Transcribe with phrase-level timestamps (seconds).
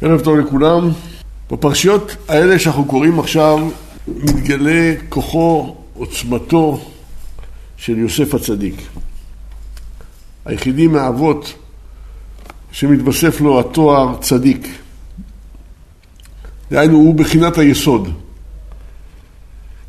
[0.00, 0.90] ערב טוב לכולם.
[1.50, 3.70] בפרשיות האלה שאנחנו קוראים עכשיו
[4.08, 6.80] מתגלה כוחו, עוצמתו
[7.76, 8.74] של יוסף הצדיק.
[10.44, 11.54] היחידי מהאבות
[12.72, 14.68] שמתווסף לו התואר צדיק.
[16.70, 18.08] דהיינו, הוא בחינת היסוד.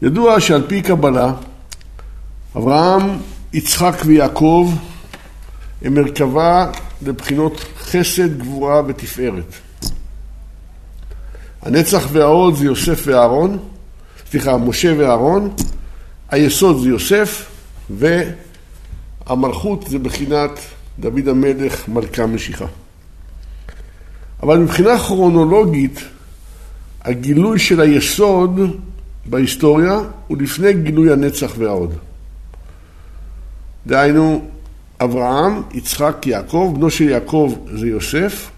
[0.02, 1.34] ידוע שעל פי קבלה,
[2.56, 3.18] אברהם,
[3.54, 4.74] יצחק ויעקב
[5.82, 6.72] הם מרכבה
[7.02, 9.67] לבחינות חסד, גבורה ותפארת.
[11.68, 13.58] הנצח והעוד זה יוסף ואהרון,
[14.32, 15.50] סליחה, משה ואהרון,
[16.32, 17.46] היסוד זה יוסף,
[19.28, 20.50] והמלכות זה בחינת
[21.00, 22.66] דוד המלך מלכה משיחה.
[24.44, 26.00] אבל מבחינה כרונולוגית,
[27.02, 28.60] הגילוי של היסוד
[29.26, 31.94] בהיסטוריה הוא לפני גילוי הנצח והעוד.
[33.88, 34.46] דהיינו,
[35.02, 38.52] אברהם, יצחק, יעקב, בנו של יעקב זה יוסף,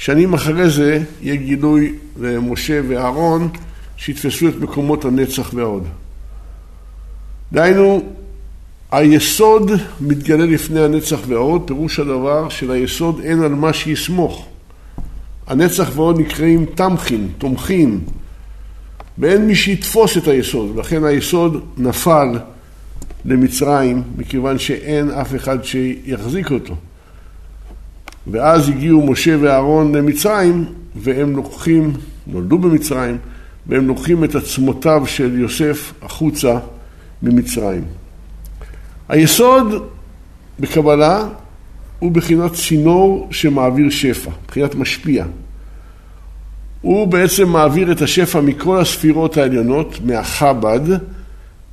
[0.00, 3.48] שנים אחרי זה יהיה גילוי למשה ואהרון
[3.96, 5.84] שיתפסו את מקומות הנצח והעוד.
[7.52, 8.02] דהיינו,
[8.90, 14.46] היסוד מתגלה לפני הנצח והעוד, פירוש הדבר שליסוד אין על מה שיסמוך.
[15.46, 18.00] הנצח והעוד נקראים תמכין, תומכים,
[19.18, 22.38] ואין מי שיתפוס את היסוד, לכן היסוד נפל
[23.24, 26.74] למצרים, מכיוון שאין אף אחד שיחזיק אותו.
[28.26, 30.64] ואז הגיעו משה ואהרון למצרים,
[30.96, 31.92] והם לוקחים,
[32.26, 33.18] נולדו במצרים,
[33.66, 36.58] והם לוקחים את עצמותיו של יוסף החוצה
[37.22, 37.84] ממצרים.
[39.08, 39.88] היסוד
[40.60, 41.28] בקבלה
[41.98, 45.24] הוא בחינת צינור שמעביר שפע, בחינת משפיע.
[46.80, 50.98] הוא בעצם מעביר את השפע מכל הספירות העליונות, מהחב"ד,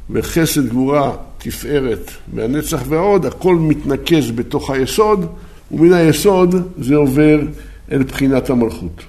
[0.10, 5.26] וחסד, גבורה, תפארת והנצח והעוד, הכל מתנקז בתוך היסוד,
[5.72, 7.40] ומן היסוד זה עובר
[7.92, 9.02] אל בחינת המלכות.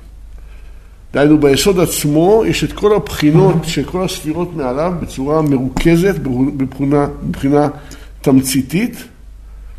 [1.12, 6.14] דהיינו, ביסוד עצמו יש את כל הבחינות של כל הספירות מעליו בצורה מרוכזת,
[6.56, 7.68] בבחינה, בבחינה
[8.20, 9.04] תמציתית,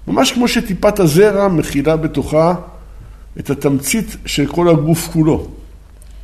[0.07, 2.55] ממש כמו שטיפת הזרע מכילה בתוכה
[3.39, 5.47] את התמצית של כל הגוף כולו.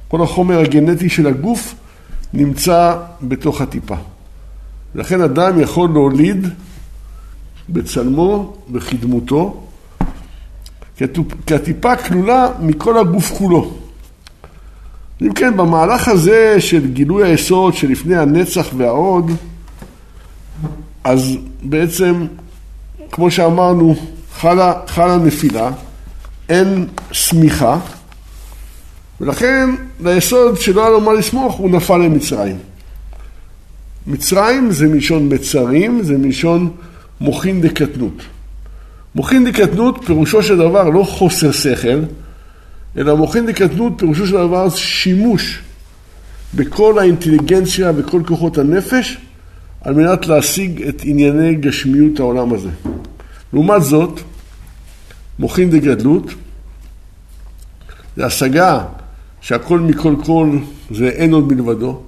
[0.07, 1.75] כל החומר הגנטי של הגוף
[2.33, 3.95] נמצא בתוך הטיפה.
[4.95, 6.47] לכן אדם יכול להוליד
[7.69, 9.64] בצלמו וכדמותו,
[11.45, 13.73] כי הטיפה כלולה מכל הגוף כולו.
[15.21, 19.31] אם כן, במהלך הזה של גילוי היסוד שלפני הנצח והעוד,
[21.03, 22.25] אז בעצם,
[23.11, 23.95] כמו שאמרנו,
[24.33, 25.71] חלה, חלה נפילה,
[26.49, 27.79] אין סמיכה,
[29.21, 29.69] ולכן
[29.99, 32.57] ליסוד שלא היה לו מה לסמוך, הוא נפל למצרים.
[34.07, 36.71] מצרים זה מלשון מצרים, זה מלשון
[37.21, 38.21] מוחין דקטנות.
[39.15, 41.99] מוחין דקטנות פירושו של דבר לא חוסר שכל,
[42.97, 45.59] אלא מוחין דקטנות פירושו של דבר שימוש
[46.53, 49.17] בכל האינטליגנציה וכל כוחות הנפש
[49.81, 52.69] על מנת להשיג את ענייני גשמיות העולם הזה.
[53.53, 54.19] לעומת זאת,
[55.39, 56.33] מוחין דגדלות
[58.17, 58.85] זה השגה
[59.41, 60.57] שהכל מכל כל
[60.91, 62.01] זה אין עוד מלבדו,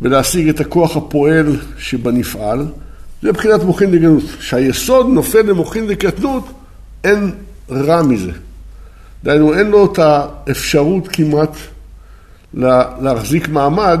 [0.00, 2.66] ולהשיג את הכוח הפועל שבנפעל,
[3.22, 4.24] זה מבחינת מוחין דגדלות.
[4.38, 6.48] כשהיסוד נופל למוחין דקטנות,
[7.04, 7.30] אין
[7.70, 8.32] רע מזה.
[9.24, 11.56] דהיינו, אין לו את האפשרות כמעט
[13.00, 14.00] להחזיק מעמד,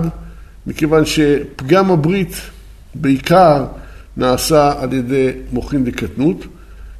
[0.66, 2.36] מכיוון שפגם הברית
[2.94, 3.64] בעיקר
[4.16, 6.44] נעשה על ידי מוחין דקטנות,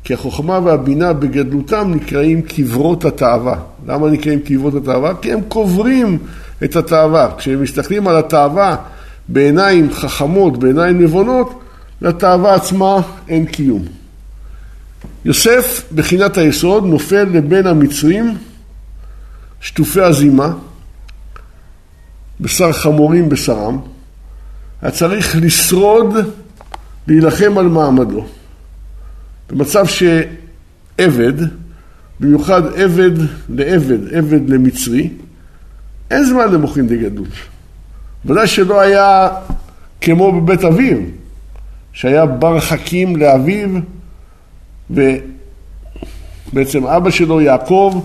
[0.05, 3.57] כי החוכמה והבינה בגדלותם נקראים קברות התאווה.
[3.87, 5.13] למה נקראים קברות התאווה?
[5.23, 6.19] כי הם קוברים
[6.65, 7.31] את התאווה.
[7.39, 8.77] כשהם מסתכלים על התאווה
[9.29, 11.60] בעיניים חכמות, בעיניים נבונות,
[12.03, 12.97] לתאווה עצמה
[13.29, 13.85] אין קיום.
[15.25, 18.39] יוסף, בחינת היסוד, נופל לבין המצרים,
[19.61, 20.53] שטופי הזימה,
[22.41, 23.79] בשר חמורים בשרם,
[24.83, 26.15] היה צריך לשרוד,
[27.07, 28.27] להילחם על מעמדו.
[29.51, 31.33] במצב שעבד,
[32.21, 33.11] במיוחד עבד
[33.49, 35.11] לעבד, עבד למצרי,
[36.11, 37.29] אין זמן למוחין דגדלות.
[38.27, 39.29] ודאי שלא היה
[40.01, 40.99] כמו בבית אביו,
[41.93, 43.69] שהיה בר חכים לאביו,
[44.91, 48.01] ובעצם אבא שלו, יעקב,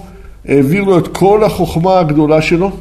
[0.47, 2.71] העביר לו את כל החוכמה הגדולה שלו,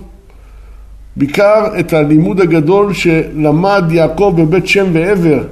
[1.17, 5.43] בעיקר את הלימוד הגדול שלמד יעקב בבית שם ועבר,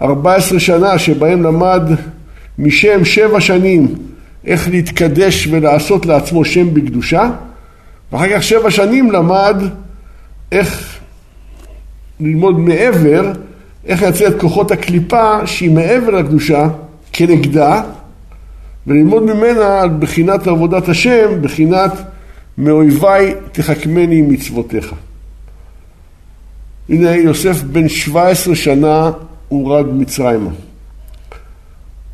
[0.00, 1.82] 14 שנה שבהם למד
[2.58, 3.94] משם שבע שנים
[4.44, 7.30] איך להתקדש ולעשות לעצמו שם בקדושה,
[8.12, 9.56] ואחר כך שבע שנים למד
[10.52, 10.98] איך
[12.20, 13.32] ללמוד מעבר,
[13.86, 16.68] איך לייצר את כוחות הקליפה שהיא מעבר לקדושה,
[17.12, 17.82] כנגדה,
[18.86, 21.92] וללמוד ממנה על בחינת עבודת השם, בחינת
[22.58, 24.94] מאויביי תחכמני מצוותיך.
[26.88, 29.10] הנה יוסף בן 17 שנה
[29.48, 30.50] הורד מצרימה.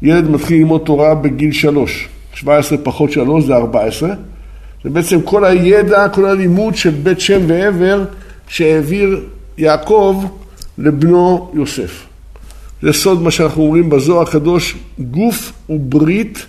[0.02, 4.14] ילד מתחיל ללמוד תורה בגיל שלוש, 17 פחות שלוש זה 14.
[4.84, 8.04] זה בעצם כל הידע, כל הלימוד של בית שם ועבר
[8.48, 9.20] שהעביר
[9.58, 10.24] יעקב
[10.78, 12.06] לבנו יוסף.
[12.82, 16.46] זה סוד מה שאנחנו אומרים בזוהר הקדוש, גוף וברית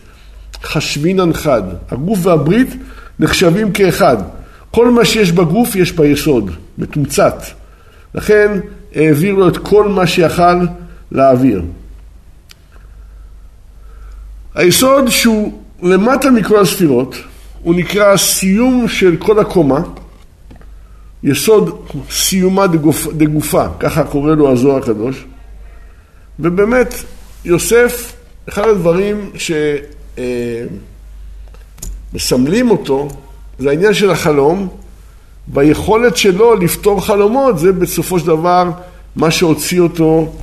[0.64, 1.64] חשבינן חד.
[1.92, 2.70] הגוף והברית
[3.20, 4.18] נחשבים כאחד.
[4.72, 7.44] כל מה שיש בגוף יש ביסוד, מתומצת.
[8.16, 8.60] לכן
[8.96, 10.66] העביר לו את כל מה שיכל
[11.12, 11.62] להעביר.
[14.56, 17.16] היסוד שהוא למטה מכל הספירות,
[17.64, 19.82] הוא נקרא סיום של כל הקומה,
[21.24, 25.26] יסוד סיומה דגופ, דגופה, ככה קורא לו הזוהר הקדוש,
[26.40, 26.94] ובאמת
[27.46, 28.14] יוסף,
[28.50, 29.32] אחד הדברים
[32.14, 33.08] שמסמלים אותו
[33.60, 34.68] זה העניין של החלום.
[35.54, 38.70] והיכולת שלו לפתור חלומות זה בסופו של דבר
[39.16, 40.34] מה שהוציא אותו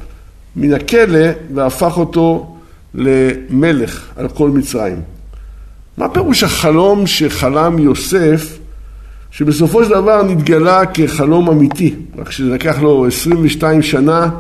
[0.57, 2.57] מן הכלא והפך אותו
[2.95, 5.03] למלך על כל מצרים.
[5.99, 8.59] מה פירוש החלום שחלם יוסף,
[9.37, 14.31] שבסופו של דבר נתגלה כחלום אמיתי, רק שזה לקח לו 22 שנה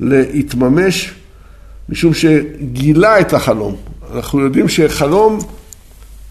[0.00, 1.14] להתממש,
[1.88, 3.76] משום שגילה את החלום.
[4.14, 5.38] אנחנו יודעים שחלום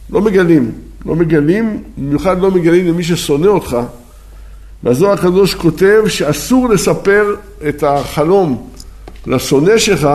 [0.09, 0.71] לא מגלים,
[1.06, 3.77] לא מגלים, במיוחד לא מגלים למי ששונא אותך.
[4.83, 7.36] והזוהר הקדוש כותב שאסור לספר
[7.69, 8.68] את החלום
[9.27, 10.09] לשונא שלך,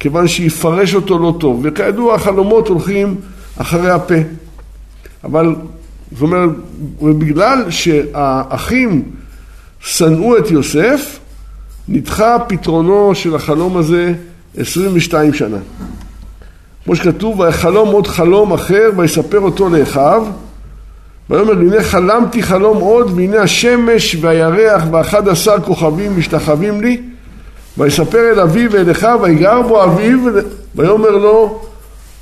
[0.00, 1.60] כיוון שיפרש אותו לא טוב.
[1.62, 3.16] וכידוע החלומות הולכים
[3.56, 4.14] אחרי הפה.
[5.24, 5.54] אבל,
[6.12, 6.50] זאת אומרת,
[7.02, 9.02] ובגלל שהאחים
[9.80, 11.18] שנאו את יוסף,
[11.88, 14.14] נדחה פתרונו של החלום הזה
[14.56, 15.58] 22 שנה.
[16.84, 20.26] כמו שכתוב, ויחלום עוד חלום אחר ויספר אותו לאחיו
[21.30, 27.00] ויאמר הנה חלמתי חלום עוד והנה השמש והירח ואחד עשר כוכבים משתחווים לי
[27.78, 30.18] ויספר אל אביו ואל אחיו ויגר בו אביו
[30.74, 31.62] ויאמר לו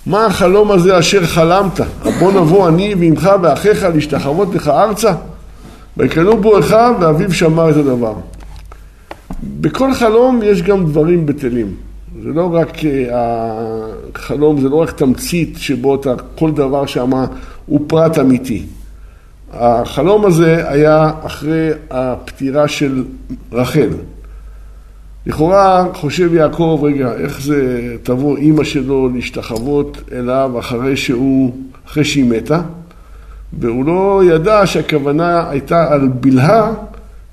[0.09, 1.81] מה החלום הזה אשר חלמת?
[2.19, 5.13] בוא נבוא אני ועמך ואחיך להשתחוות לך ארצה?
[5.97, 8.15] ויקנו בו אחיו ואביו שמע את הדבר.
[9.43, 11.75] בכל חלום יש גם דברים בטלים.
[12.23, 12.77] זה לא רק
[13.13, 17.11] החלום, אה, זה לא רק תמצית שבו אתה, כל דבר שם
[17.67, 18.63] הוא פרט אמיתי.
[19.53, 23.05] החלום הזה היה אחרי הפטירה של
[23.53, 23.89] רחל.
[25.29, 31.55] לכאורה חושב יעקב, רגע, איך זה תבוא אימא שלו להשתחוות אליו אחרי שהוא,
[31.87, 32.61] אחרי שהיא מתה?
[33.61, 36.73] והוא לא ידע שהכוונה הייתה על בלהה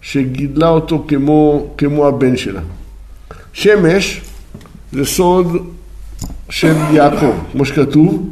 [0.01, 2.61] שגידלה אותו כמו, כמו הבן שלה.
[3.53, 4.21] שמש
[4.91, 5.57] זה סוד
[6.49, 8.29] של יעקב, כמו שכתוב,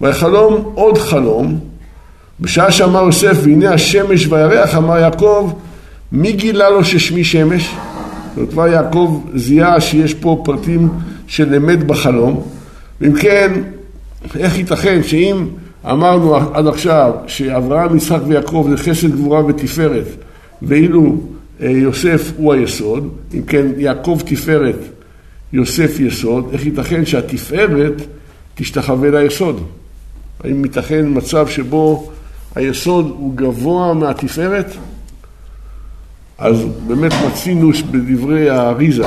[0.00, 1.60] ויחלום עוד חלום,
[2.40, 5.52] בשעה שאמר יוסף והנה השמש והירח אמר יעקב
[6.12, 7.74] מי גילה לו ששמי שמש?
[8.36, 10.88] וכבר יעקב זיהה שיש פה פרטים
[11.26, 12.42] של אמת בחלום
[13.00, 13.52] ואם כן
[14.36, 15.46] איך ייתכן שאם
[15.90, 20.06] אמרנו עד עכשיו שאברהם, יצחק ויעקב זה חסד גבורה ותפארת
[20.62, 21.16] ואילו
[21.60, 24.78] אה, יוסף הוא היסוד, אם כן יעקב תפארת
[25.52, 28.02] יוסף יסוד, איך ייתכן שהתפארת
[28.54, 29.60] תשתחווה ליסוד?
[30.44, 32.10] האם ייתכן מצב שבו
[32.54, 34.66] היסוד הוא גבוה מהתפארת?
[36.38, 39.06] אז באמת מצינו בדברי האריזה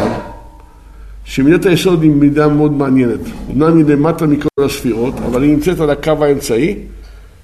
[1.26, 3.20] שמידת היסוד היא מידה מאוד מעניינת.
[3.52, 6.76] אמנם היא למטה מכל הספירות, אבל היא נמצאת על הקו האמצעי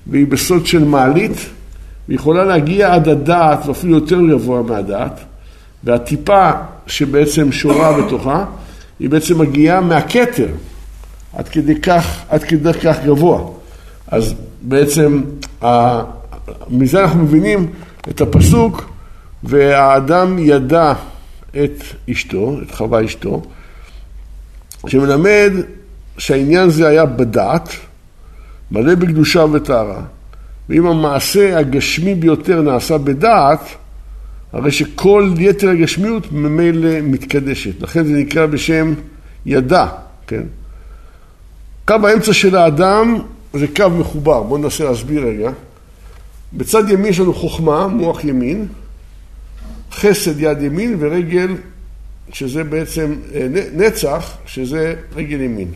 [0.07, 1.37] והיא בסוד של מעלית
[2.09, 5.19] ויכולה להגיע עד הדעת ואפילו יותר גבוה מהדעת
[5.83, 6.51] והטיפה
[6.87, 8.45] שבעצם שורה בתוכה
[8.99, 10.47] היא בעצם מגיעה מהכתר,
[11.33, 13.41] עד כדי כך, עד כדי כך גבוה.
[14.07, 15.21] אז בעצם
[16.69, 17.67] מזה אנחנו מבינים
[18.09, 18.94] את הפסוק
[19.45, 20.93] והאדם ידע
[21.51, 23.41] את אשתו, את חווה אשתו,
[24.87, 25.51] שמלמד
[26.17, 27.69] שהעניין הזה היה בדעת,
[28.71, 30.01] מלא בקדושה וטהרה,
[30.69, 33.59] ואם המעשה הגשמי ביותר נעשה בדעת,
[34.53, 37.81] הרי שכל יתר הגשמיות ממילא מתקדשת.
[37.81, 38.93] לכן זה נקרא בשם
[39.45, 39.87] ידע,
[40.27, 40.43] כן?
[41.87, 43.19] קו האמצע של האדם
[43.53, 44.43] זה קו מחובר.
[44.43, 45.51] בואו ננסה להסביר רגע.
[46.53, 48.67] בצד ימין יש לנו חוכמה, מוח ימין,
[49.95, 51.55] חסד יד ימין ורגל,
[52.33, 55.71] שזה בעצם אה, נצח, שזה רגל ימין.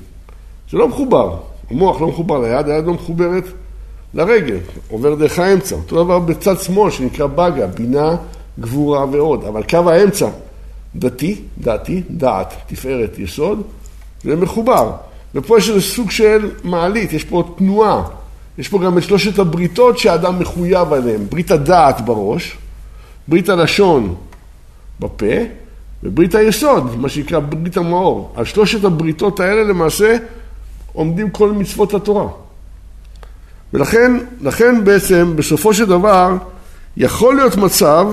[0.72, 1.38] זה לא מחובר,
[1.72, 3.44] המוח לא מחובר ליד, היד לא מחוברת
[4.14, 4.58] לרגל,
[4.90, 5.76] עובר דרך האמצע.
[5.76, 8.16] אותו דבר בצד שמאל שנקרא בגה, בינה
[8.60, 10.30] גבורה ועוד, אבל קו האמצע,
[10.96, 13.62] דתי, דתי, דעת, תפארת, יסוד,
[14.24, 14.92] זה מחובר.
[15.36, 18.04] ופה יש איזה סוג של מעלית, יש פה תנועה,
[18.58, 22.58] יש פה גם את שלושת הבריתות שהאדם מחויב עליהן, ברית הדעת בראש,
[23.30, 24.16] ברית הלשון
[25.00, 25.26] בפה,
[26.04, 28.34] וברית היסוד, מה שנקרא ברית המאור.
[28.36, 30.18] על שלושת הבריתות האלה למעשה
[30.94, 32.28] עומדים כל מצוות התורה.
[33.74, 36.36] ולכן לכן בעצם בסופו של דבר
[36.98, 38.08] יכול להיות מצב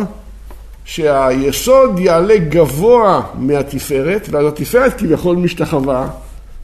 [0.84, 6.08] שהיסוד יעלה גבוה מהתפארת, ואז התפארת כביכול משתחווה,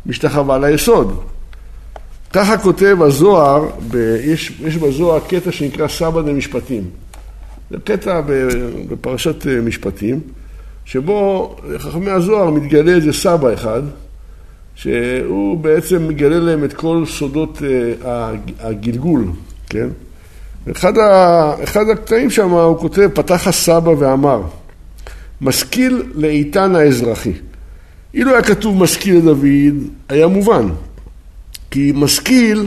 [0.07, 1.23] משתחווה ליסוד.
[2.33, 6.83] ככה כותב הזוהר, ב, יש, יש בזוהר קטע שנקרא סבא דמשפטים.
[7.73, 8.21] זה קטע
[8.88, 10.21] בפרשת אה, משפטים,
[10.85, 13.83] שבו חכמי הזוהר מתגלה איזה סבא אחד,
[14.75, 17.62] שהוא בעצם מגלה להם את כל סודות
[18.05, 19.25] אה, הגלגול,
[19.69, 19.88] כן?
[20.71, 24.43] אחד, ה, אחד הקטעים שם הוא כותב, פתח הסבא ואמר,
[25.41, 27.33] משכיל לאיתן האזרחי.
[28.14, 30.69] אילו היה כתוב משכיל לדוד, היה מובן.
[31.71, 32.67] כי משכיל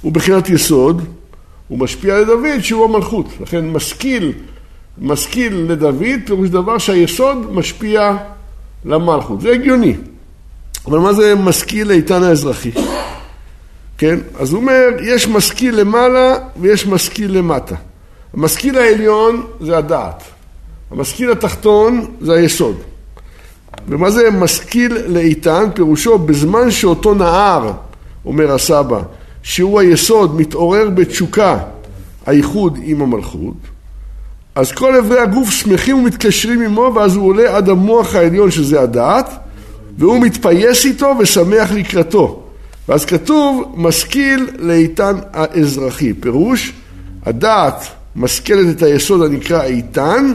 [0.00, 1.02] הוא בחינת יסוד,
[1.72, 3.26] הוא משפיע לדוד שהוא המלכות.
[3.40, 4.32] לכן משכיל,
[4.98, 8.16] משכיל לדוד, פירוש דבר שהיסוד משפיע
[8.84, 9.40] למלכות.
[9.40, 9.96] זה הגיוני.
[10.86, 12.70] אבל מה זה משכיל לאיתן האזרחי?
[13.98, 14.18] כן?
[14.38, 17.74] אז הוא אומר, יש משכיל למעלה ויש משכיל למטה.
[18.34, 20.22] המשכיל העליון זה הדעת.
[20.90, 22.76] המשכיל התחתון זה היסוד.
[23.88, 25.64] ומה זה משכיל לאיתן?
[25.74, 27.72] פירושו בזמן שאותו נהר,
[28.24, 29.02] אומר הסבא,
[29.42, 31.58] שהוא היסוד, מתעורר בתשוקה,
[32.26, 33.54] הייחוד עם המלכות,
[34.54, 39.30] אז כל אברי הגוף שמחים ומתקשרים עמו, ואז הוא עולה עד המוח העליון שזה הדעת,
[39.98, 42.42] והוא מתפייס איתו ושמח לקראתו.
[42.88, 46.12] ואז כתוב, משכיל לאיתן האזרחי.
[46.12, 46.72] פירוש,
[47.26, 50.32] הדעת משכלת את היסוד הנקרא איתן,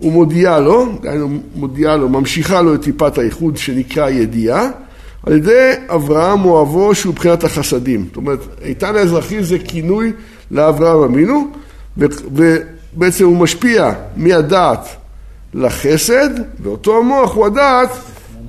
[0.00, 4.68] ומודיעה לו, דהיינו מודיעה לו, ממשיכה לו את טיפת הייחוד שנקרא ידיעה,
[5.26, 8.04] על ידי אברהם אוהבו שהוא מבחינת החסדים.
[8.06, 10.12] זאת אומרת, איתן האזרחי זה כינוי
[10.50, 11.48] לאברהם אבינו,
[11.96, 14.88] ובעצם הוא משפיע מהדעת
[15.54, 16.30] לחסד,
[16.62, 17.90] ואותו המוח הוא הדעת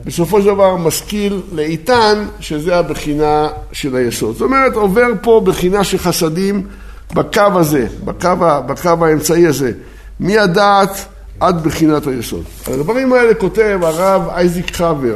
[0.06, 4.34] בסופו של דבר משכיל לאיתן, שזה הבחינה של היסוד.
[4.34, 6.68] זאת אומרת, עובר פה בחינה של חסדים
[7.14, 8.30] בקו הזה, בקו,
[8.66, 9.72] בקו האמצעי הזה,
[10.20, 11.06] מהדעת
[11.40, 12.44] עד בחינת היסוד.
[12.68, 15.16] הדברים האלה כותב הרב אייזיק חבר.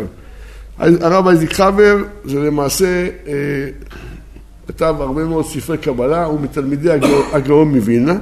[0.79, 3.33] הרב אייזיק חבר זה למעשה אה,
[4.67, 6.89] כתב הרבה מאוד ספרי קבלה, הוא מתלמידי
[7.33, 8.15] הגאון מווילנה.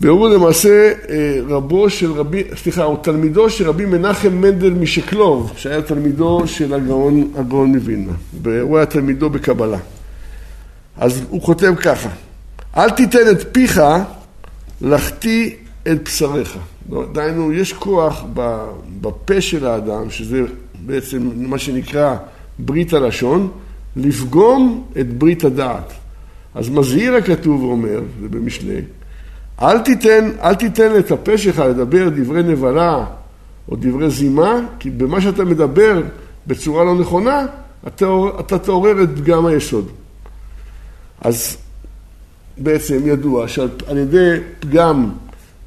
[0.00, 5.82] והוא למעשה אה, רבו של רבי, סליחה, הוא תלמידו של רבי מנחם מנדל משקלוב, שהיה
[5.82, 8.12] תלמידו של הגאון, הגאון מווילנה,
[8.42, 9.78] והוא היה תלמידו בקבלה.
[10.96, 12.08] אז הוא כותב ככה,
[12.76, 13.80] אל תיתן את פיך
[14.80, 15.50] לחטיא
[15.82, 16.58] את בשריך.
[17.12, 18.24] דהיינו, יש כוח
[19.00, 20.42] בפה של האדם, שזה
[20.86, 22.16] בעצם מה שנקרא
[22.58, 23.50] ברית הלשון,
[23.96, 25.92] לפגום את ברית הדעת.
[26.54, 28.80] אז מזהיר הכתוב ואומר, זה במשלי,
[29.62, 33.04] אל תיתן, אל תיתן את הפה שלך לדבר דברי נבלה
[33.68, 36.02] או דברי זימה, כי במה שאתה מדבר
[36.46, 37.46] בצורה לא נכונה,
[37.86, 38.06] אתה,
[38.40, 39.88] אתה תעורר את פגם היסוד.
[41.20, 41.56] אז
[42.58, 45.10] בעצם ידוע שעל ידי פגם,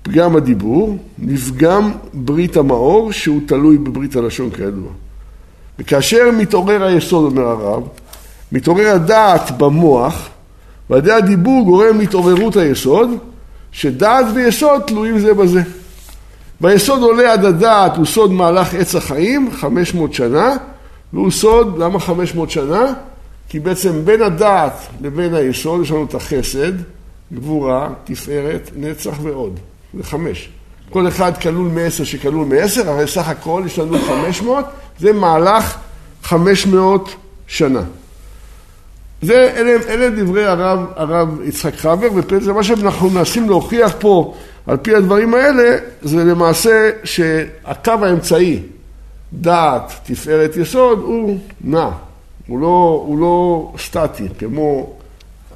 [0.01, 4.89] פגם הדיבור, נפגם ברית המאור שהוא תלוי בברית הלשון כידוע.
[5.79, 7.83] וכאשר מתעורר היסוד, אומר הרב,
[8.51, 10.29] מתעורר הדעת במוח,
[10.89, 13.09] ועל ידי הדיבור גורם להתעוררות היסוד,
[13.71, 15.61] שדעת ויסוד תלויים זה בזה.
[16.61, 20.55] והיסוד עולה עד הדעת הוא סוד מהלך עץ החיים, 500 שנה,
[21.13, 22.93] והוא סוד, למה 500 שנה?
[23.49, 26.71] כי בעצם בין הדעת לבין היסוד יש לנו את החסד,
[27.33, 29.59] גבורה, תפארת, נצח ועוד.
[29.93, 30.49] זה חמש.
[30.89, 34.65] כל אחד כלול מעשר שכלול מעשר, הרי סך הכל יש לנו 500,
[34.99, 35.77] זה מהלך
[36.23, 37.15] 500
[37.47, 37.81] שנה.
[39.21, 44.35] זה, אלה, אלה דברי הרב, הרב יצחק חבר, וזה מה שאנחנו מנסים להוכיח פה
[44.67, 48.59] על פי הדברים האלה, זה למעשה שהקו האמצעי,
[49.33, 51.89] דעת, תפארת, יסוד, הוא נע,
[52.47, 54.93] הוא לא, הוא לא סטטי, כמו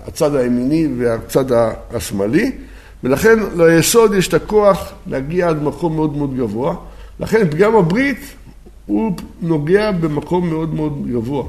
[0.07, 1.45] הצד הימיני והצד
[1.93, 2.51] השמאלי,
[3.03, 6.75] ולכן ליסוד יש את הכוח להגיע עד מקום מאוד מאוד גבוה,
[7.19, 8.35] לכן פגם הברית
[8.85, 11.43] הוא נוגע במקום מאוד מאוד גבוה,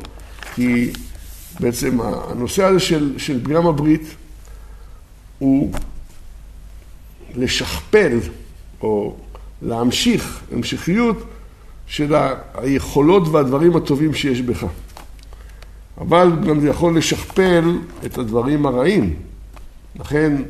[0.55, 0.91] כי
[1.61, 4.15] בעצם הנושא הזה של, של פגם הברית
[5.39, 5.73] הוא
[7.37, 8.19] לשכפל
[8.81, 9.17] או
[9.63, 11.25] להמשיך, המשכיות
[11.87, 12.15] של
[12.55, 14.67] היכולות והדברים הטובים שיש בך.
[15.99, 19.15] אבל גם זה יכול לשכפל את הדברים הרעים.
[20.01, 20.43] לכן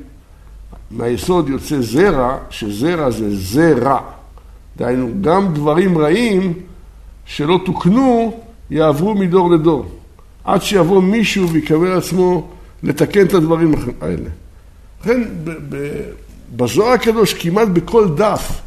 [0.91, 3.99] מהיסוד יוצא זרע, שזרע זה זרע.
[4.77, 6.53] דהיינו, גם דברים רעים
[7.27, 9.87] שלא תוקנו יעברו מדור לדור.
[10.45, 12.49] עד שיבוא מישהו ויקבל עצמו
[12.83, 14.31] לתקן את הדברים האלה.
[15.01, 15.23] לכן
[16.57, 18.61] בזוהר הקדוש כמעט בכל דף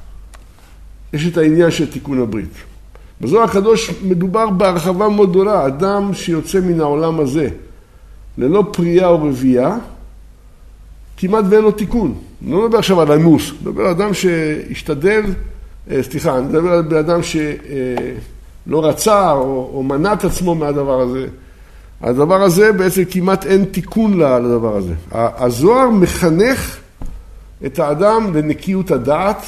[1.14, 2.54] יש את העניין של תיקון הברית.
[3.22, 7.50] בזוהר הקדוש מדובר בהרחבה מאוד גדולה, אדם שיוצא מן העולם הזה
[8.38, 9.78] ללא פריאה או רבייה,
[11.18, 12.14] כמעט ואין לו תיקון.
[12.44, 15.24] אני לא מדבר עכשיו על אנוס, אני מדבר על אדם שהשתדל,
[15.92, 21.28] אה, סליחה, אני מדבר על אדם שלא רצה או, או מנע את עצמו מהדבר הזה.
[22.02, 24.94] הדבר הזה בעצם כמעט אין תיקון לדבר הזה.
[25.12, 26.78] הזוהר מחנך
[27.66, 29.42] את האדם לנקיות הדעת,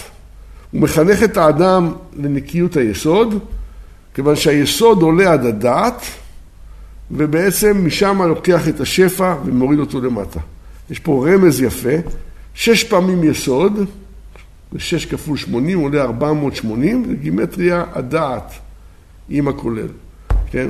[0.71, 3.39] הוא מחנך את האדם לנקיות היסוד,
[4.13, 6.01] כיוון שהיסוד עולה עד הדעת,
[7.11, 10.39] ובעצם משם לוקח את השפע ומוריד אותו למטה.
[10.91, 11.95] יש פה רמז יפה,
[12.53, 13.79] שש פעמים יסוד,
[14.73, 18.53] ושש כפול שמונים עולה ארבע מאות שמונים, זה גימטריה הדעת
[19.29, 19.87] עם הכולל,
[20.51, 20.69] כן?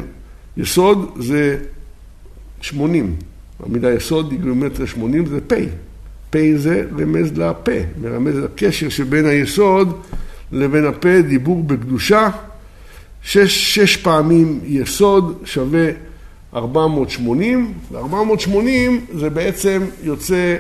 [0.58, 1.58] יסוד זה
[2.62, 3.16] שמונים,
[3.64, 5.54] המילה יסוד היא גימטריה שמונים, זה פ',
[6.30, 7.72] פ' זה רמז לפה,
[8.02, 10.02] מרמז לקשר שבין היסוד
[10.52, 12.30] לבין הפה, דיבור בקדושה,
[13.22, 15.90] שש, שש פעמים יסוד שווה
[16.54, 20.56] 480, ו-480 זה בעצם יוצא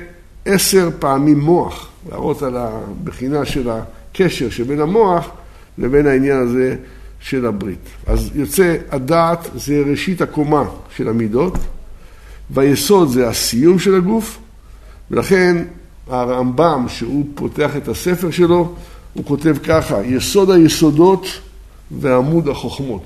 [0.45, 5.29] עשר פעמים מוח, להראות על הבחינה של הקשר שבין המוח
[5.77, 6.75] לבין העניין הזה
[7.19, 7.89] של הברית.
[8.07, 10.63] אז יוצא הדעת זה ראשית הקומה
[10.95, 11.53] של המידות,
[12.49, 14.39] והיסוד זה הסיום של הגוף,
[15.11, 15.63] ולכן
[16.07, 18.73] הרמב"ם, שהוא פותח את הספר שלו,
[19.13, 21.25] הוא כותב ככה, יסוד היסודות
[21.91, 23.03] ועמוד החוכמות.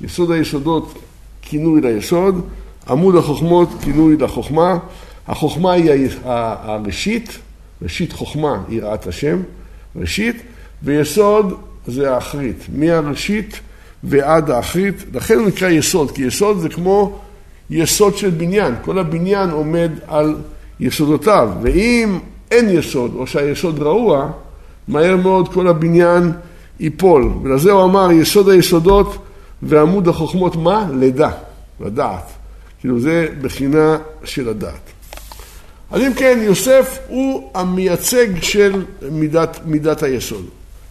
[0.00, 0.98] יסוד היסודות
[1.44, 2.40] כינוי ליסוד,
[2.88, 4.78] עמוד החוכמות כינוי לחוכמה.
[5.28, 7.38] החוכמה היא הראשית,
[7.82, 9.42] ראשית חוכמה יראת השם,
[9.96, 10.36] ראשית,
[10.82, 11.54] ויסוד
[11.86, 13.60] זה האחרית, מהראשית
[14.04, 17.18] ועד האחרית, לכן הוא נקרא יסוד, כי יסוד זה כמו
[17.70, 20.36] יסוד של בניין, כל הבניין עומד על
[20.80, 22.18] יסודותיו, ואם
[22.50, 24.30] אין יסוד, או שהיסוד רעוע,
[24.88, 26.32] מהר מאוד כל הבניין
[26.80, 27.32] ייפול.
[27.42, 29.16] ולזה הוא אמר, יסוד היסודות
[29.64, 30.88] ועמוד החוכמות מה?
[30.94, 31.30] לידה,
[31.80, 32.30] לדעת.
[32.80, 34.90] כאילו זה בחינה של הדעת.
[35.90, 40.44] אז אם כן, יוסף הוא המייצג של מידת, מידת היסוד.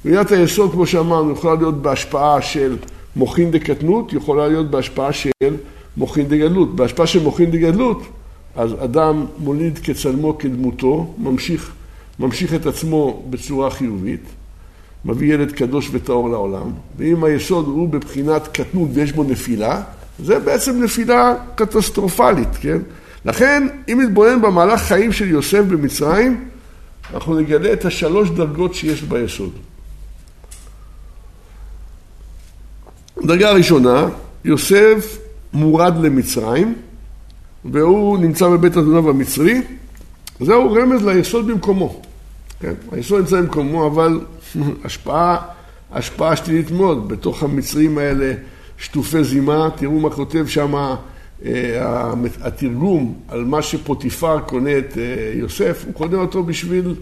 [0.06, 2.78] מידת היסוד, כמו שאמרנו, יכולה להיות בהשפעה של
[3.16, 5.30] מוחין דקטנות, יכולה להיות בהשפעה של
[5.98, 6.76] מוחין דגדלות.
[6.76, 8.04] בהשפעה של מוחין דגדלות,
[8.56, 11.72] אז אדם מוליד כצלמו כדמותו, ממשיך,
[12.20, 14.24] ממשיך את עצמו בצורה חיובית.
[15.06, 19.82] מביא ילד קדוש וטהור לעולם, ואם היסוד הוא בבחינת קטנות ויש בו נפילה,
[20.20, 22.78] זה בעצם נפילה קטסטרופלית, כן?
[23.26, 26.50] לכן, אם נתבונן במהלך חיים של יוסף במצרים,
[27.14, 29.52] אנחנו נגלה את השלוש דרגות שיש ביסוד.
[33.24, 34.08] דרגה ראשונה,
[34.46, 35.18] יוסף
[35.54, 36.76] מורד למצרים,
[37.66, 39.62] והוא נמצא בבית אדוניו המצרי,
[40.40, 42.02] זהו רמז ליסוד במקומו.
[42.60, 44.20] כן, היסוד נמצא במקומו, אבל
[44.86, 45.38] השפעה,
[45.92, 47.08] השפעה שלילית מאוד.
[47.08, 48.34] בתוך המצרים האלה
[48.78, 50.76] שטופי זימה, תראו מה כותב שם
[51.46, 56.96] אה, התרגום על מה שפוטיפר קונה את אה, יוסף, הוא קונה אותו בשביל,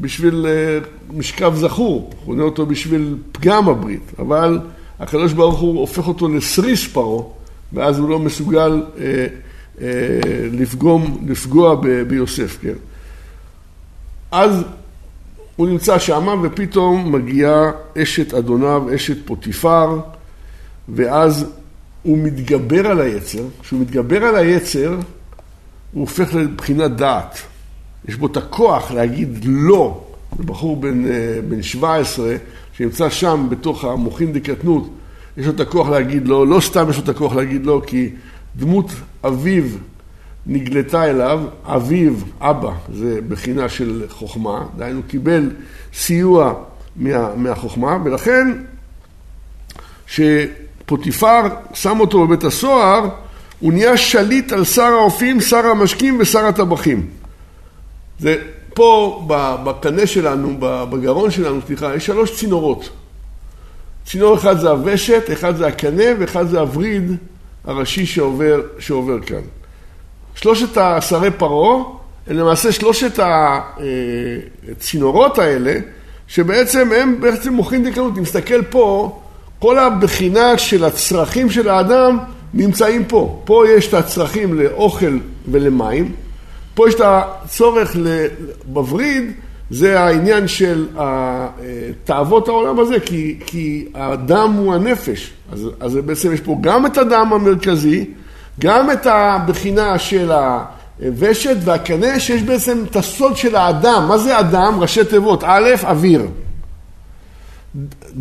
[0.00, 0.78] בשביל אה,
[1.16, 4.60] משכב זכור, הוא קונה אותו בשביל פגם הברית, אבל
[5.00, 7.24] הקדוש ברוך הוא הופך אותו לסריס פרעה,
[7.72, 8.82] ואז הוא לא מסוגל
[10.52, 12.74] לפגום, לפגוע ביוסף, כן.
[14.30, 14.64] אז
[15.56, 20.00] הוא נמצא שמה ופתאום מגיעה אשת אדוניו, אשת פוטיפר,
[20.88, 21.46] ואז
[22.02, 23.44] הוא מתגבר על היצר.
[23.60, 24.98] כשהוא מתגבר על היצר,
[25.92, 27.38] הוא הופך לבחינת דעת.
[28.08, 30.04] יש בו את הכוח להגיד לא.
[30.38, 32.36] זה בחור בן, אה, בן 17
[32.72, 34.90] שנמצא שם בתוך המוחין דקטנות,
[35.36, 38.10] יש לו את הכוח להגיד לא, לא סתם יש לו את הכוח להגיד לא, כי
[38.56, 38.90] דמות
[39.24, 39.64] אביו
[40.46, 45.50] נגלתה אליו, אביו, אבא, זה בחינה של חוכמה, דהיינו קיבל
[45.94, 46.54] סיוע
[46.96, 48.48] מה, מהחוכמה, ולכן
[50.06, 51.40] שפוטיפר
[51.74, 53.08] שם אותו בבית הסוהר,
[53.60, 57.06] הוא נהיה שליט על שר האופים, שר המשקים ושר הטבחים.
[58.20, 58.36] זה
[58.74, 59.24] פה
[59.64, 62.90] בקנה שלנו, בגרון שלנו, סליחה, יש שלוש צינורות.
[64.06, 67.16] צינור אחד זה הוושט, אחד זה הקנה ואחד זה הווריד
[67.64, 69.42] הראשי שעובר, שעובר כאן.
[70.34, 71.84] שלושת השרי פרעה
[72.28, 73.18] למעשה שלושת
[74.72, 75.74] הצינורות האלה,
[76.28, 78.12] שבעצם הם בעצם מוכרים דקנות.
[78.16, 79.18] אם נסתכל פה,
[79.58, 82.18] כל הבחינה של הצרכים של האדם
[82.54, 83.42] נמצאים פה.
[83.44, 85.18] פה יש את הצרכים לאוכל
[85.48, 86.12] ולמים,
[86.74, 87.96] פה יש את הצורך
[88.64, 89.32] בווריד,
[89.70, 90.86] זה העניין של
[92.04, 95.32] תאוות העולם הזה, כי, כי הדם הוא הנפש.
[95.52, 98.04] אז, אז בעצם יש פה גם את הדם המרכזי,
[98.60, 100.32] גם את הבחינה של
[101.02, 104.04] הוושת והקנה, שיש בעצם את הסוד של האדם.
[104.08, 104.80] מה זה אדם?
[104.80, 105.44] ראשי תיבות.
[105.46, 106.26] א', אוויר.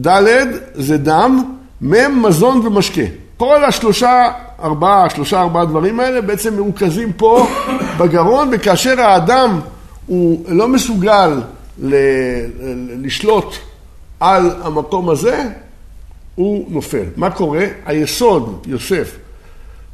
[0.07, 0.27] ד',
[0.73, 1.43] זה דם.
[1.81, 3.01] מ', מזון ומשקה.
[3.37, 4.31] כל השלושה,
[4.63, 7.47] ארבעה, שלושה, ארבעה דברים האלה בעצם מרוכזים פה
[7.99, 9.59] בגרון, וכאשר האדם
[10.05, 11.41] הוא לא מסוגל
[11.83, 11.95] ל-
[13.05, 13.55] לשלוט
[14.19, 15.43] על המקום הזה,
[16.35, 17.03] הוא נופל.
[17.15, 17.65] מה קורה?
[17.85, 19.17] היסוד, יוסף,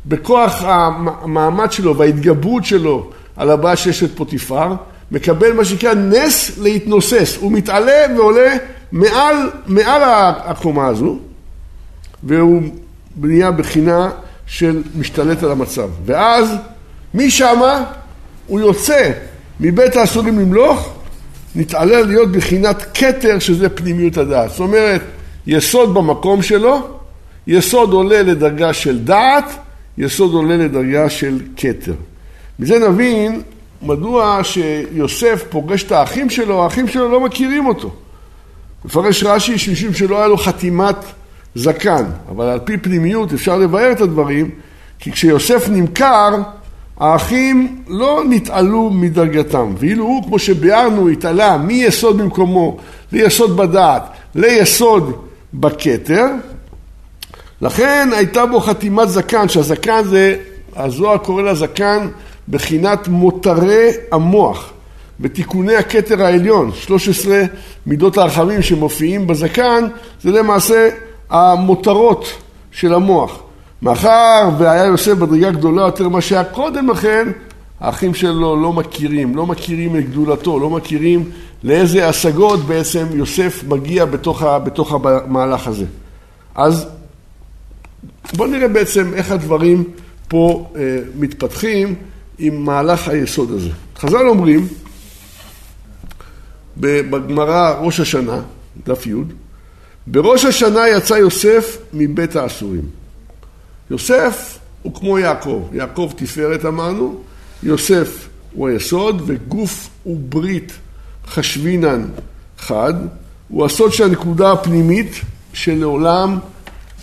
[0.06, 4.74] בכוח המעמד שלו וההתגברות שלו על הבעיה שיש את פוטיפר,
[5.12, 7.38] מקבל מה שנקרא נס להתנוסס.
[7.40, 8.56] הוא מתעלה ועולה
[8.92, 10.02] מעל, מעל
[10.46, 11.20] הקומה הזו,
[12.24, 12.62] והוא
[13.22, 14.10] נהיה בחינה
[14.48, 15.90] של משתלט על המצב.
[16.06, 16.56] ואז
[17.14, 17.84] משמה
[18.48, 19.12] הוא יוצא
[19.60, 20.94] מבית האסורים למלוך,
[21.56, 24.50] נתעלה להיות בחינת כתר שזה פנימיות הדעת.
[24.50, 25.02] זאת אומרת,
[25.48, 26.88] יסוד במקום שלו,
[27.48, 29.46] יסוד עולה לדרגה של דעת,
[30.00, 31.94] יסוד עולה לדרגה של כתר.
[32.60, 33.42] מזה נבין
[33.82, 37.92] מדוע שיוסף פוגש את האחים שלו, האחים שלו לא מכירים אותו.
[38.86, 40.96] מפרש רש"י שמשום שלא היה לו חתימת
[41.56, 44.50] זקן, אבל על פי פנימיות אפשר לבאר את הדברים,
[45.00, 46.30] כי כשיוסף נמכר,
[46.98, 52.78] האחים לא נתעלו מדרגתם, ואילו הוא, כמו שביארנו, התעלה מיסוד במקומו
[53.12, 54.04] ליסוד בדעת,
[54.36, 56.26] ליסוד בכתר,
[57.62, 60.38] לכן הייתה בו חתימת זקן, שהזקן זה,
[60.76, 62.08] הזוהר קורא לזקן
[62.50, 64.72] בחינת מותרי המוח.
[65.20, 67.42] בתיקוני הכתר העליון, 13
[67.86, 69.88] מידות הרחמים שמופיעים בזקן,
[70.22, 70.90] זה למעשה
[71.30, 72.26] המותרות
[72.72, 73.40] של המוח.
[73.82, 77.28] מאחר והיה יוסף בדרגה גדולה יותר ממה שהיה קודם לכן,
[77.80, 81.30] האחים שלו לא מכירים, לא מכירים את גדולתו, לא מכירים
[81.64, 85.86] לאיזה השגות בעצם יוסף מגיע בתוך, בתוך המהלך הזה.
[86.56, 86.88] אז
[88.34, 89.84] בואו נראה בעצם איך הדברים
[90.28, 91.96] פה אה, מתפתחים
[92.38, 93.70] עם מהלך היסוד הזה.
[93.98, 94.68] חז"ל אומרים,
[96.78, 98.42] בגמרא ראש השנה,
[98.86, 99.14] דף י',
[100.08, 102.82] בראש השנה יצא יוסף מבית האסורים.
[103.92, 107.22] יוסף הוא כמו יעקב, יעקב תפארת אמרנו,
[107.64, 110.72] יוסף הוא היסוד וגוף הוא ברית
[111.28, 112.06] חשבינן
[112.60, 112.94] חד,
[113.48, 115.22] הוא הסוד של הנקודה הפנימית
[115.54, 116.40] שלעולם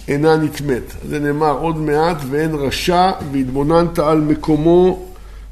[0.09, 0.92] אינה נטמאת.
[1.09, 5.07] זה נאמר עוד מעט, ואין רשע והתבוננת על מקומו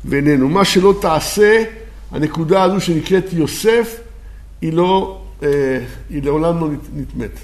[0.05, 0.49] ואיננו.
[0.49, 1.65] מה שלא תעשה,
[2.11, 4.01] הנקודה הזו שנקראת יוסף,
[4.61, 5.49] היא, לא, אה,
[6.11, 7.39] היא לעולם לא נטמאת.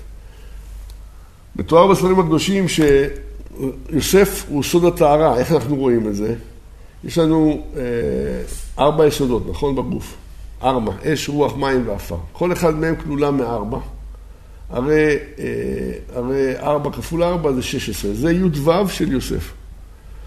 [1.57, 6.35] מתואר בספרים הקדושים שיוסף הוא סוד הטהרה, איך אנחנו רואים את זה?
[7.05, 7.83] יש לנו אה,
[8.79, 9.77] ארבע יסודות, נכון?
[9.77, 10.17] בגוף.
[10.63, 12.17] ארבע, אש, רוח, מים ועפר.
[12.33, 13.79] כל אחד מהם כלולה מארבע.
[14.71, 15.45] הרי, אה,
[16.15, 18.15] הרי ארבע כפול ארבע זה שש עשרה.
[18.15, 19.53] זה י"ו של יוסף.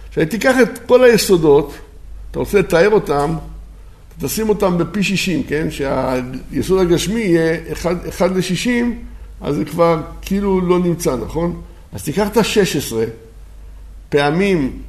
[0.09, 1.73] עכשיו, תיקח את כל היסודות,
[2.31, 3.35] אתה רוצה לתאר אותם,
[4.19, 5.67] תשים אותם בפי שישים, כן?
[5.71, 8.99] שהיסוד הגשמי יהיה אחד, אחד לשישים,
[9.41, 11.61] אז זה כבר כאילו לא נמצא, נכון?
[11.93, 13.05] אז תיקח את השש עשרה,
[14.09, 14.79] פעמים,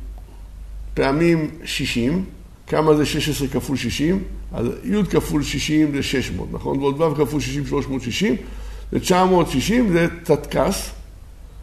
[0.94, 2.24] פעמים שישים,
[2.66, 4.22] כמה זה 16 כפול 60?
[4.52, 6.78] אז י' כפול 60 זה 600, נכון?
[6.78, 8.36] ועוד ו' כפול 60, 360,
[8.94, 10.90] זה 960, זה תתקס,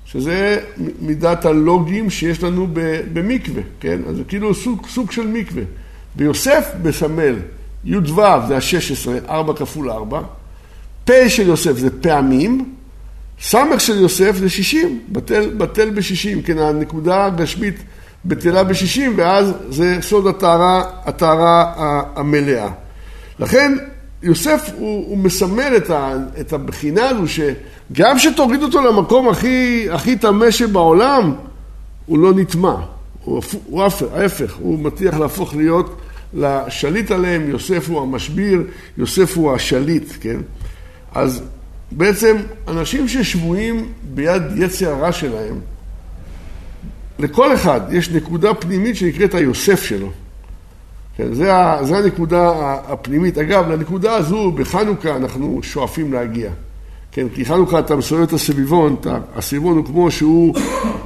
[0.05, 0.59] שזה
[1.01, 2.67] מידת הלוגים שיש לנו
[3.13, 3.99] במקווה, כן?
[4.09, 5.63] אז זה כאילו סוג, סוג של מקווה.
[6.15, 7.35] ביוסף מסמל
[7.85, 8.15] י"ו
[8.47, 10.21] זה ה-16, 4 כפול 4,
[11.05, 12.75] פ' של יוסף זה פעמים,
[13.41, 17.75] ס' של יוסף זה 60, בטל, בטל ב-60, כן, הנקודה הגשמית
[18.25, 21.73] בטלה ב-60, ואז זה סוד הטהרה, הטהרה
[22.15, 22.69] המלאה.
[23.39, 23.77] לכן
[24.23, 30.15] יוסף הוא, הוא מסמל את, ה, את הבחינה הזו שגם שתוריד אותו למקום הכי, הכי
[30.15, 31.33] טמא שבעולם,
[32.05, 32.75] הוא לא נטמע.
[33.23, 36.01] הוא, הוא ההפך, הוא מצליח להפוך להיות
[36.33, 38.63] לשליט עליהם, יוסף הוא המשביר,
[38.97, 40.37] יוסף הוא השליט, כן?
[41.15, 41.43] אז
[41.91, 45.59] בעצם אנשים ששבויים ביד יצר הרע שלהם,
[47.19, 50.11] לכל אחד יש נקודה פנימית שנקראת היוסף שלו.
[51.21, 52.51] כן, זה, זה הנקודה
[52.87, 53.37] הפנימית.
[53.37, 56.49] אגב, לנקודה הזו בחנוכה אנחנו שואפים להגיע.
[57.11, 58.95] כן, כי חנוכה אתה מסובב את הסביבון,
[59.35, 60.55] הסביבון הוא כמו שהוא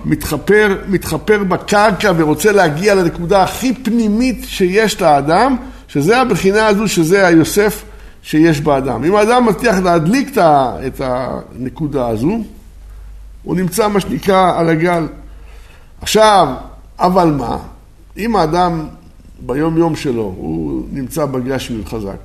[0.06, 5.56] מתחפר, מתחפר בקרקע ורוצה להגיע לנקודה הכי פנימית שיש לאדם,
[5.88, 7.84] שזה הבחינה הזו, שזה היוסף
[8.21, 9.04] שיש באדם.
[9.04, 10.38] אם האדם מצליח להדליק
[10.88, 12.38] את הנקודה הזו,
[13.43, 15.08] הוא נמצא מה שנקרא על הגל.
[16.01, 16.47] עכשיו,
[16.99, 17.58] אבל מה?
[18.17, 18.88] אם האדם
[19.39, 22.17] ביום יום שלו, הוא נמצא בגשמיות חזק.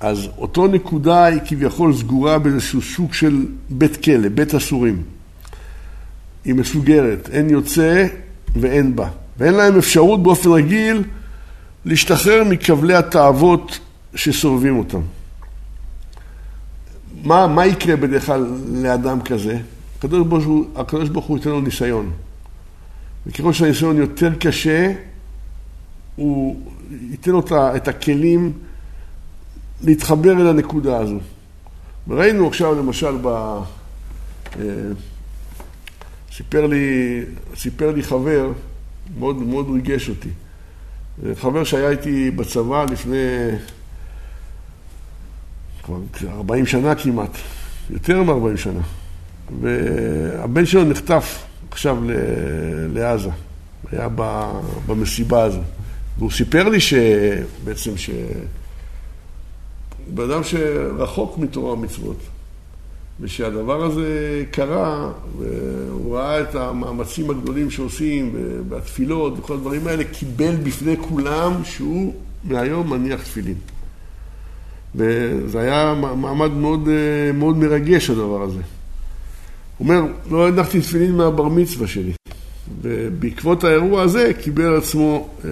[0.00, 5.02] אז אותו נקודה היא כביכול סגורה באיזשהו סוג של בית כלא, בית אסורים.
[6.44, 8.06] היא מסוגרת, אין יוצא,
[8.56, 9.08] ואין בה.
[9.38, 11.02] ואין להם אפשרות באופן רגיל
[11.84, 13.78] להשתחרר מכבלי התאוות
[14.14, 15.00] שסובבים אותם.
[17.24, 19.58] מה, מה יקרה בדרך כלל לאדם כזה?
[19.98, 22.10] הקדוש ברוך הוא, ייתן לו ניסיון.
[23.26, 24.92] וככל שהניסיון יותר קשה,
[26.18, 26.60] הוא
[27.10, 27.42] ייתן לו
[27.76, 28.52] את הכלים
[29.84, 31.18] להתחבר אל הנקודה הזו.
[32.08, 33.26] וראינו עכשיו למשל ב...
[33.26, 33.62] אה,
[36.32, 37.20] סיפר לי,
[37.56, 38.52] סיפר לי חבר,
[39.18, 40.28] מאוד, מאוד ריגש אותי.
[41.34, 43.16] חבר שהיה איתי בצבא לפני
[45.82, 47.36] כבר 40 שנה כמעט,
[47.90, 48.80] יותר מ-40 שנה.
[49.60, 51.98] והבן שלו נחטף עכשיו
[52.92, 53.30] לעזה,
[53.92, 54.08] היה
[54.86, 55.60] במסיבה הזו.
[56.18, 58.10] והוא סיפר לי שבעצם ש...
[60.14, 62.16] בן אדם שרחוק מתורה ומצוות,
[63.20, 68.36] ושהדבר הזה קרה, והוא ראה את המאמצים הגדולים שעושים,
[68.68, 73.56] והתפילות וכל הדברים האלה, קיבל בפני כולם שהוא מהיום מניח תפילין.
[74.94, 76.88] וזה היה מעמד מאוד,
[77.34, 78.60] מאוד מרגש הדבר הזה.
[79.78, 82.12] הוא אומר, לא הנחתי תפילין מהבר מצווה שלי.
[82.82, 85.50] ובעקבות האירוע הזה קיבל עצמו אה,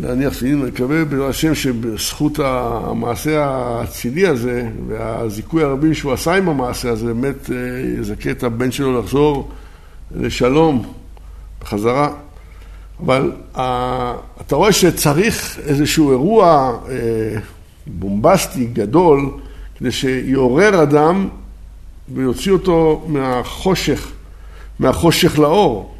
[0.00, 6.90] להניח תפילין, ומקווה בעזרת השם שבזכות המעשה האצילי הזה והזיכוי הרבים שהוא עשה עם המעשה
[6.90, 7.56] הזה, באמת אה,
[8.00, 9.50] יזכה את הבן שלו לחזור
[10.16, 10.92] לשלום
[11.60, 12.12] בחזרה.
[13.00, 17.38] אבל אה, אתה רואה שצריך איזשהו אירוע אה,
[17.86, 19.30] בומבסטי, גדול,
[19.78, 21.28] כדי שיעורר אדם
[22.14, 24.08] ויוציא אותו מהחושך,
[24.78, 25.91] מהחושך לאור.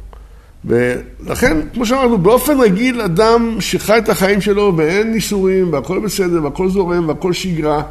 [0.65, 6.69] ולכן, כמו שאמרנו, באופן רגיל אדם שחי את החיים שלו ואין ניסורים והכל בסדר והכל
[6.69, 7.83] זורם והכל שגרה,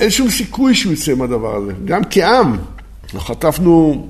[0.00, 1.72] אין שום סיכוי שהוא יצא מהדבר הזה.
[1.84, 2.56] גם כעם,
[3.18, 4.06] חטפנו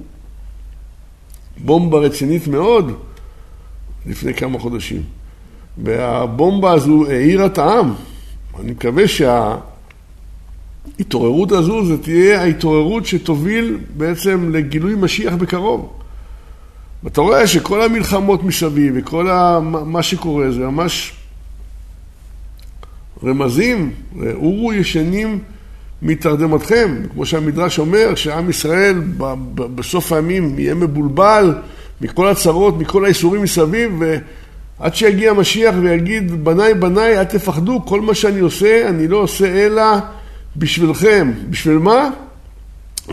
[1.58, 2.92] בומבה רצינית מאוד
[4.06, 5.02] לפני כמה חודשים.
[5.78, 7.94] והבומבה הזו העירה את העם.
[8.60, 9.04] אני מקווה
[10.98, 16.01] שההתעוררות הזו, זה תהיה ההתעוררות שתוביל בעצם לגילוי משיח בקרוב.
[17.04, 19.28] ואתה רואה שכל המלחמות מסביב וכל
[19.86, 21.12] מה שקורה זה ממש
[23.24, 23.90] רמזים,
[24.34, 25.38] אורו ישנים
[26.02, 29.00] מתרדמתכם, כמו שהמדרש אומר, שעם ישראל
[29.56, 31.54] בסוף הימים יהיה מבולבל
[32.00, 34.02] מכל הצרות, מכל האיסורים מסביב,
[34.78, 39.66] ועד שיגיע המשיח ויגיד, בניי בניי אל תפחדו, כל מה שאני עושה, אני לא עושה
[39.66, 39.84] אלא
[40.56, 41.32] בשבילכם.
[41.50, 42.10] בשביל מה?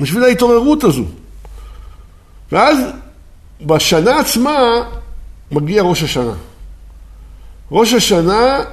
[0.01, 1.05] בשביל ההתעוררות הזו.
[2.51, 2.77] ואז
[3.65, 4.83] בשנה עצמה
[5.51, 6.33] מגיע ראש השנה.
[7.71, 8.63] ראש השנה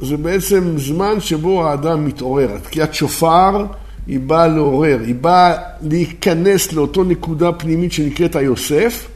[0.00, 2.48] זה בעצם זמן שבו האדם מתעורר.
[2.62, 3.64] תקיעת שופר
[4.06, 9.06] היא באה לעורר, היא באה להיכנס לאותו נקודה פנימית שנקראת היוסף,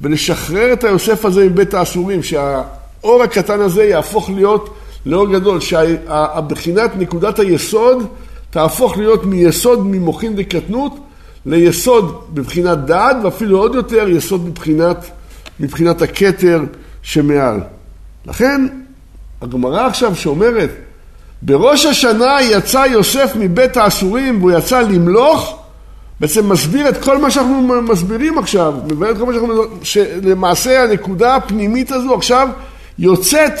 [0.00, 4.74] ולשחרר את היוסף הזה מבית האסורים, שהאור הקטן הזה יהפוך להיות
[5.06, 8.06] לאור גדול, שהבחינת נקודת היסוד
[8.50, 10.96] תהפוך להיות מיסוד ממוחין דקטנות
[11.46, 15.10] ליסוד בבחינת דעת, ואפילו עוד יותר יסוד מבחינת,
[15.60, 16.62] מבחינת הכתר
[17.02, 17.60] שמעל.
[18.26, 18.66] לכן,
[19.42, 20.70] הגמרא עכשיו שאומרת,
[21.42, 25.60] בראש השנה יצא יוסף מבית האסורים והוא יצא למלוך,
[26.20, 29.62] בעצם מסביר את כל מה שאנחנו מסבירים עכשיו, מביא את כל מה שאנחנו...
[29.82, 32.48] שלמעשה הנקודה הפנימית הזו עכשיו
[32.98, 33.58] יוצאת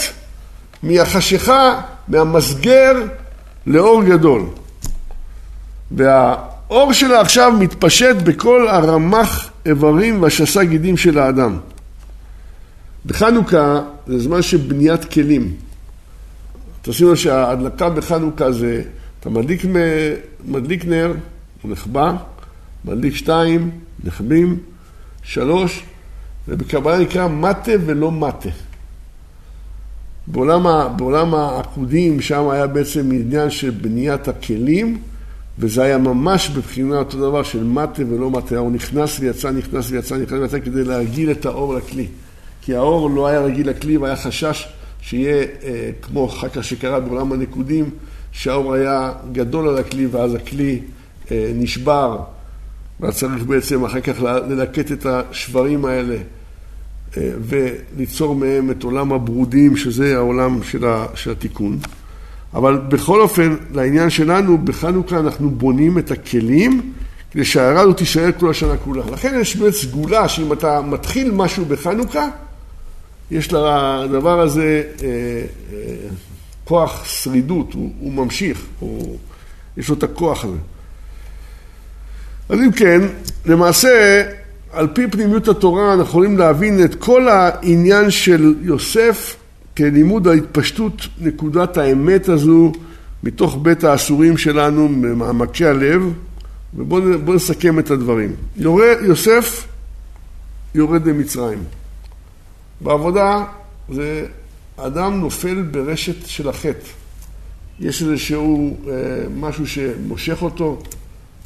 [0.82, 2.92] מהחשיכה, מהמסגר,
[3.66, 4.42] לאור גדול.
[5.90, 6.34] וה...
[6.74, 11.58] האור שלה עכשיו מתפשט בכל הרמ"ח איברים והשסה גידים של האדם.
[13.06, 15.54] בחנוכה זה זמן של בניית כלים.
[16.82, 18.82] תשימו לב שההדלקה בחנוכה זה,
[19.20, 19.62] אתה מדליק,
[20.44, 21.12] מדליק נר,
[21.62, 22.12] הוא נחבא,
[22.84, 23.70] מדליק שתיים,
[24.04, 24.58] נחבים,
[25.22, 25.82] שלוש,
[26.48, 28.48] ובקבלה נקרא מטה ולא מטה.
[30.26, 34.98] בעולם, בעולם העקודים, שם היה בעצם עניין של בניית הכלים,
[35.58, 40.16] וזה היה ממש בבחינה אותו דבר של מטה ולא מטה, הוא נכנס ויצא, נכנס ויצא,
[40.16, 42.06] נכנס ויצא כדי להרגיל את האור לכלי.
[42.62, 44.68] כי האור לא היה רגיל לכלי והיה חשש
[45.00, 47.90] שיהיה אה, כמו אחר כך שקרה בעולם הנקודים,
[48.32, 50.80] שהאור היה גדול על הכלי ואז הכלי
[51.30, 52.20] אה, נשבר,
[53.00, 56.16] ואז צריך בעצם אחר כך ללקט את השברים האלה
[57.16, 61.78] אה, וליצור מהם את עולם הברודים, שזה העולם של, ה, של התיקון.
[62.54, 66.92] אבל בכל אופן, לעניין שלנו, בחנוכה אנחנו בונים את הכלים
[67.30, 69.02] כדי שההערה הזאת תישאר כל השנה כולה.
[69.12, 72.28] לכן יש באמת סגולה שאם אתה מתחיל משהו בחנוכה,
[73.30, 75.08] יש לדבר הזה אה,
[75.72, 75.94] אה,
[76.64, 79.18] כוח שרידות, הוא, הוא ממשיך, הוא,
[79.76, 80.56] יש לו את הכוח הזה.
[82.48, 83.00] אז אם כן,
[83.46, 84.22] למעשה
[84.72, 89.36] על פי פנימיות התורה אנחנו יכולים להבין את כל העניין של יוסף
[89.76, 92.72] כלימוד ההתפשטות נקודת האמת הזו
[93.22, 96.02] מתוך בית האסורים שלנו, ממעמקי הלב,
[96.74, 98.32] ובואו נסכם את הדברים.
[98.56, 99.66] יורה, יוסף
[100.74, 101.58] יורד למצרים.
[102.80, 103.44] בעבודה
[103.88, 104.26] זה
[104.76, 106.88] אדם נופל ברשת של החטא.
[107.80, 108.92] יש איזשהו אה,
[109.36, 110.82] משהו שמושך אותו,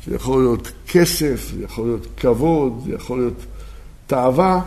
[0.06, 3.44] זה יכול להיות כסף, זה יכול להיות כבוד, זה יכול להיות
[4.06, 4.60] תאווה,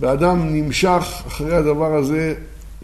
[0.00, 2.34] ואדם נמשך אחרי הדבר הזה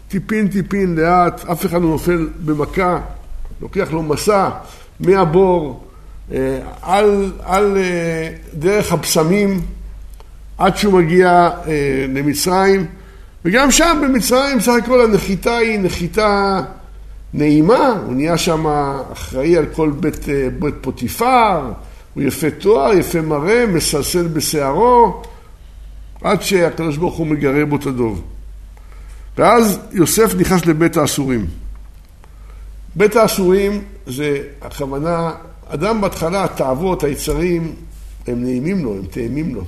[0.09, 2.99] טיפין טיפין לאט, אף אחד לא נופל במכה,
[3.61, 4.49] לוקח לו מסע
[4.99, 5.83] מהבור
[6.31, 9.61] אה, על, על אה, דרך הבשמים
[10.57, 12.85] עד שהוא מגיע אה, למצרים,
[13.45, 16.61] וגם שם במצרים סך הכל הנחיתה היא נחיתה
[17.33, 18.65] נעימה, הוא נהיה שם
[19.13, 20.25] אחראי על כל בית,
[20.59, 21.71] בית פוטיפר,
[22.13, 25.21] הוא יפה תואר, יפה מראה, מסלסל בשערו,
[26.21, 28.21] עד שהקדוש ברוך הוא מגרה בו את הדוב.
[29.39, 31.45] ואז יוסף נכנס לבית האסורים.
[32.95, 35.31] בית האסורים זה הכוונה,
[35.67, 37.75] אדם בהתחלה, התאוות, היצרים,
[38.27, 39.63] הם נעימים לו, הם טעימים לו.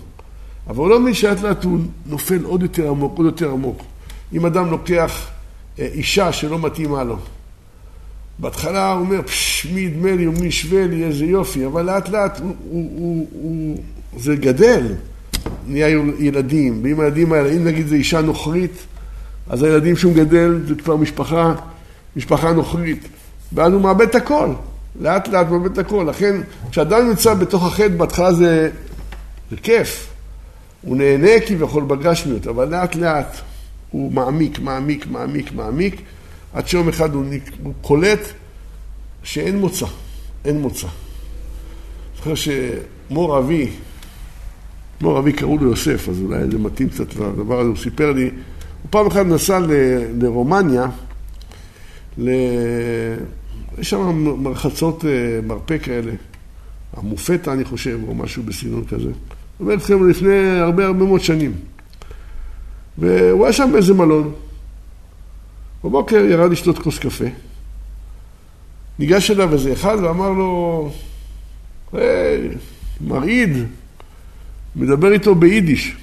[0.67, 3.83] אבל הוא לא מבין שלאט לאט הוא נופל עוד יותר עמוק, עוד יותר עמוק.
[4.33, 5.27] אם אדם לוקח
[5.79, 7.17] אה, אישה שלא מתאימה לו,
[8.39, 12.39] בהתחלה הוא אומר, פשש, מי ידמה לי ומי ישווה לי, איזה יופי, אבל לאט לאט
[12.39, 13.77] הוא, הוא, הוא, הוא,
[14.17, 14.87] זה גדל,
[15.67, 15.87] נהיה
[16.19, 18.85] ילדים, ואם הילדים האלה, אם נגיד זו אישה נוכרית,
[19.51, 21.53] אז הילדים שהוא מגדל זה כבר משפחה,
[22.15, 23.07] משפחה נוכרית,
[23.53, 24.49] ואז הוא מאבד את הכל,
[25.01, 28.69] לאט לאט מאבד את הכל, לכן כשאדם נמצא בתוך החטא בהתחלה זה,
[29.51, 30.07] זה כיף,
[30.81, 33.37] הוא נהנה כביכול בגשמיות, אבל לאט לאט
[33.89, 36.01] הוא מעמיק, מעמיק, מעמיק, מעמיק,
[36.53, 37.25] עד שיום אחד הוא,
[37.63, 38.19] הוא קולט
[39.23, 39.85] שאין מוצא,
[40.45, 40.87] אין מוצא.
[42.17, 43.69] זוכר שמור אבי,
[45.01, 48.29] מור אבי קראו לו יוסף, אז אולי זה מתאים קצת לדבר הזה, הוא סיפר לי,
[48.91, 49.71] פעם אחת נסע ל,
[50.21, 50.85] לרומניה,
[52.17, 52.29] ל...
[53.77, 56.11] יש שם מרחצות אה, מרפא כאלה,
[56.93, 59.09] המופתה אני חושב, או משהו בסגנון כזה.
[59.59, 61.53] עובד אתכם לפני הרבה הרבה מאוד שנים.
[62.97, 64.33] והוא היה שם באיזה מלון.
[65.83, 67.25] בבוקר ירד לשתות כוס קפה.
[68.99, 70.91] ניגש אליו איזה אחד ואמר לו,
[71.93, 72.49] היי,
[73.01, 73.49] מרעיד,
[74.75, 75.95] מדבר איתו ביידיש.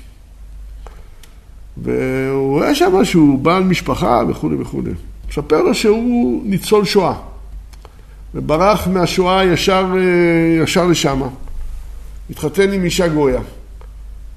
[1.82, 4.90] והוא היה שם שהוא בעל משפחה וכולי וכולי.
[5.28, 7.14] מספר לו שהוא ניצול שואה,
[8.34, 11.28] וברח מהשואה ישר, אה, ישר לשמה.
[12.30, 13.40] התחתן עם אישה גויה.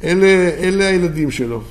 [0.03, 1.61] אלה, אלה הילדים שלו.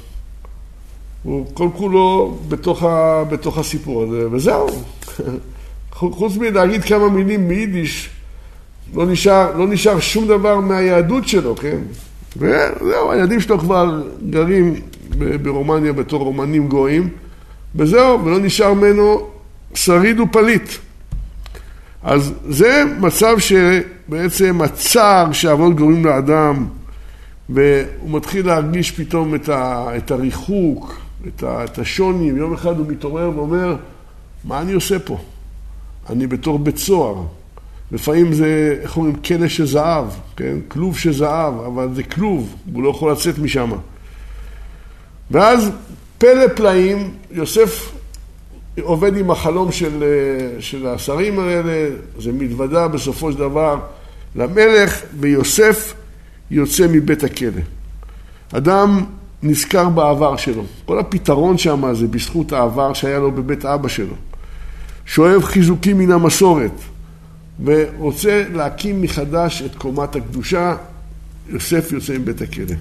[1.23, 4.69] הוא כל כולו בתוך, ה, בתוך הסיפור הזה, וזהו.
[5.93, 8.11] חוץ מלהגיד כמה מילים מיידיש,
[8.95, 11.79] לא נשאר, לא נשאר שום דבר מהיהדות שלו, כן?
[12.37, 14.75] וזהו, הילדים שלו כבר גרים
[15.43, 17.09] ברומניה בתור רומנים גויים,
[17.75, 19.27] וזהו, ולא נשאר ממנו
[19.75, 20.71] שריד ופליט.
[22.03, 26.67] אז זה מצב שבעצם הצער שאבות גורמים לאדם,
[27.49, 32.87] והוא מתחיל להרגיש פתאום את, ה, את הריחוק, את, ה, את השוני, ויום אחד הוא
[32.87, 33.77] מתעורר ואומר,
[34.45, 35.19] מה אני עושה פה?
[36.11, 37.23] אני בתור בית סוהר.
[37.93, 40.05] לפעמים זה, איך אומרים, כלא של זהב,
[40.37, 40.57] כן?
[40.69, 43.71] כלוב של זהב, אבל זה כלוב, הוא לא יכול לצאת משם.
[45.31, 45.71] ואז
[46.19, 47.93] פלא פלאים, יוסף
[48.83, 51.89] עובד עם החלום של, אה, של השרים האלה,
[52.19, 53.81] זה מתוודה בסופו של דבר
[54.37, 55.95] למלך, ויוסף
[56.51, 57.63] יוצא מבית הכלא.
[58.53, 59.05] אדם
[59.43, 60.65] נזכר בעבר שלו.
[60.85, 64.15] כל הפתרון שם זה בזכות העבר שהיה לו בבית אבא שלו.
[65.07, 66.73] שואב חיזוקים מן המסורת,
[67.65, 70.77] ורוצה להקים מחדש את קומת הקדושה,
[71.49, 72.75] יוסף יוצא מבית הכלא.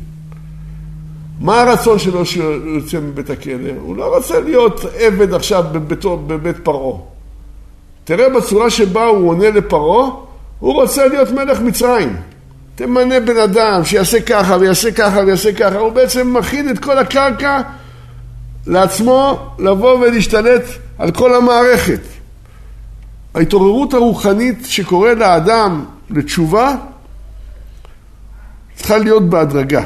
[1.40, 3.70] מה הרצון שלו שהוא יוצא מבית הכלא?
[3.82, 7.00] הוא לא רוצה להיות עבד עכשיו בביתו, בבית פרעה.
[8.04, 10.10] תראה בצורה שבה הוא עונה לפרעה,
[10.60, 12.16] הוא רוצה להיות מלך מצרים.
[12.76, 17.62] תמנה בן אדם שיעשה ככה ויעשה ככה ויעשה ככה, הוא בעצם מכין את כל הקרקע
[18.68, 20.64] לעצמו לבוא ולהשתלט
[20.98, 22.02] על כל המערכת.
[23.36, 26.76] ההתעוררות הרוחנית שקורא לאדם לתשובה
[28.76, 29.84] צריכה להיות בהדרגה.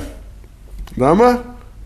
[0.98, 1.36] למה?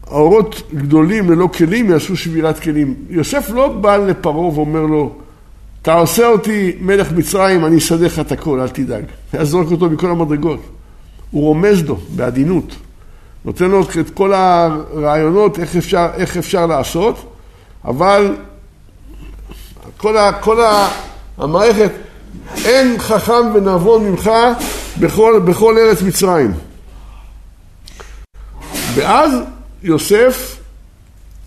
[0.08, 2.96] האורות גדולים ללא כלים יעשו שבירת כלים.
[3.10, 5.16] יוסף לא בא לפרעה ואומר לו,
[5.82, 9.04] אתה עושה אותי מלך מצרים, אני אסדר לך את הכל, אל תדאג.
[9.34, 10.60] היה זורק אותו מכל המדרגות.
[11.32, 12.76] הוא רומז לו בעדינות.
[13.46, 17.34] נותן לו את כל הרעיונות איך אפשר, איך אפשר לעשות,
[17.86, 18.36] אבל
[19.98, 20.90] כל, ה, כל ה,
[21.38, 21.92] המערכת,
[22.66, 24.32] אין חכם ונבון ממך
[25.00, 26.52] בכל, בכל ארץ מצרים.
[28.98, 29.32] ואז
[29.84, 30.60] יוסף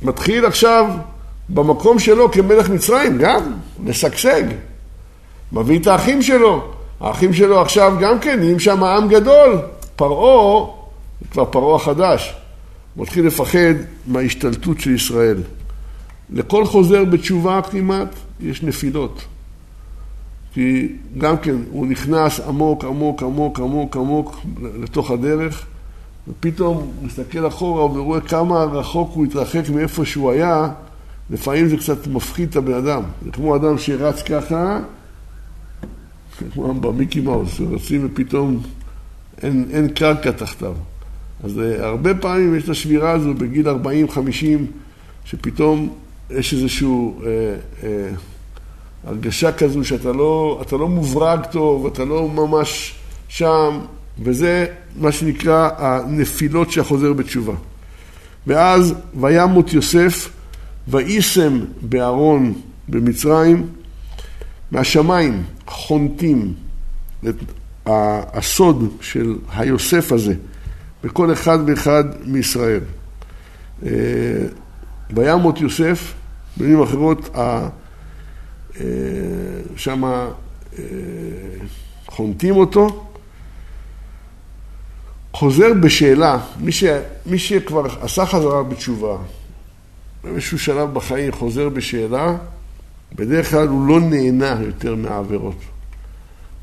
[0.03, 0.91] מתחיל עכשיו
[1.49, 3.53] במקום שלו כמלך מצרים, גם,
[3.85, 4.43] לשגשג.
[5.53, 6.73] מביא את האחים שלו.
[7.01, 9.59] האחים שלו עכשיו גם כן נהיים שם עם גדול.
[9.97, 10.67] פרעה,
[11.31, 12.35] כבר פרעה החדש,
[12.97, 13.75] מתחיל לפחד
[14.07, 15.37] מההשתלטות של ישראל.
[16.31, 19.25] לכל חוזר בתשובה כמעט יש נפילות.
[20.55, 20.89] כי
[21.19, 24.41] גם כן הוא נכנס עמוק, עמוק, עמוק, עמוק, עמוק
[24.83, 25.67] לתוך הדרך,
[26.29, 30.69] ופתאום הוא מסתכל אחורה ורואה כמה רחוק הוא התרחק מאיפה שהוא היה,
[31.31, 33.03] לפעמים זה קצת מפחיד את הבן אדם.
[33.25, 34.81] זה כמו אדם שרץ ככה,
[36.55, 38.63] כמו במיקי מאוס, רצים ופתאום
[39.43, 40.75] אין, אין קרקע תחתיו.
[41.45, 43.73] אז uh, הרבה פעמים יש את השבירה הזו בגיל 40-50,
[45.25, 45.95] שפתאום
[46.31, 47.23] יש איזושהי uh,
[47.81, 47.85] uh,
[49.05, 52.95] הרגשה כזו שאתה לא, לא מוברג טוב, אתה לא ממש
[53.29, 53.79] שם,
[54.23, 54.67] וזה
[54.97, 57.55] מה שנקרא הנפילות שהחוזר בתשובה.
[58.47, 60.29] ואז וימות יוסף
[60.89, 63.67] ויישם בארון במצרים,
[64.71, 66.55] מהשמיים חונטים
[67.29, 67.35] את
[68.33, 70.35] הסוד של היוסף הזה
[71.05, 72.81] בכל אחד ואחד מישראל.
[73.87, 73.91] אה,
[75.11, 76.15] וימות יוסף,
[76.57, 77.69] במילים אחרות, אה,
[79.77, 80.29] שם אה,
[82.07, 83.10] חונטים אותו,
[85.33, 86.85] חוזר בשאלה, מי, ש,
[87.27, 89.17] מי שכבר עשה חזרה בתשובה,
[90.25, 92.37] באיזשהו שלב בחיים חוזר בשאלה,
[93.15, 95.57] בדרך כלל הוא לא נהנה יותר מהעבירות.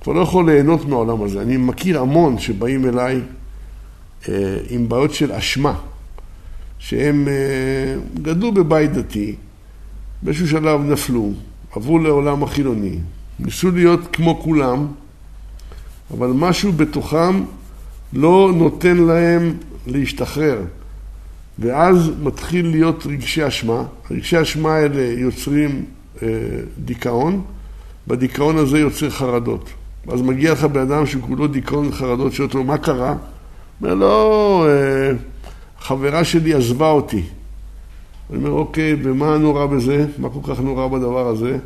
[0.01, 1.41] כבר לא יכול ליהנות מהעולם הזה.
[1.41, 3.21] אני מכיר המון שבאים אליי
[4.29, 5.73] אה, עם בעיות של אשמה,
[6.79, 9.35] שהם אה, גדלו בבית דתי,
[10.21, 11.31] באיזשהו שלב נפלו,
[11.75, 12.99] עברו לעולם החילוני,
[13.39, 14.87] ניסו להיות כמו כולם,
[16.11, 17.43] אבל משהו בתוכם
[18.13, 19.53] לא נותן להם
[19.87, 20.59] להשתחרר.
[21.59, 23.83] ואז מתחיל להיות רגשי אשמה.
[24.11, 25.85] רגשי אשמה האלה יוצרים
[26.23, 26.27] אה,
[26.77, 27.41] דיכאון,
[28.07, 29.69] בדיכאון הזה יוצר חרדות.
[30.05, 33.15] ואז מגיע לך בן אדם שכולו דיכאון וחרדות, שואל אותו, מה קרה?
[33.81, 35.11] אומר, לא, אה,
[35.79, 37.23] חברה שלי עזבה אותי.
[38.29, 40.05] אני אומר, אוקיי, ומה נורא בזה?
[40.17, 41.57] מה כל כך נורא בדבר הזה?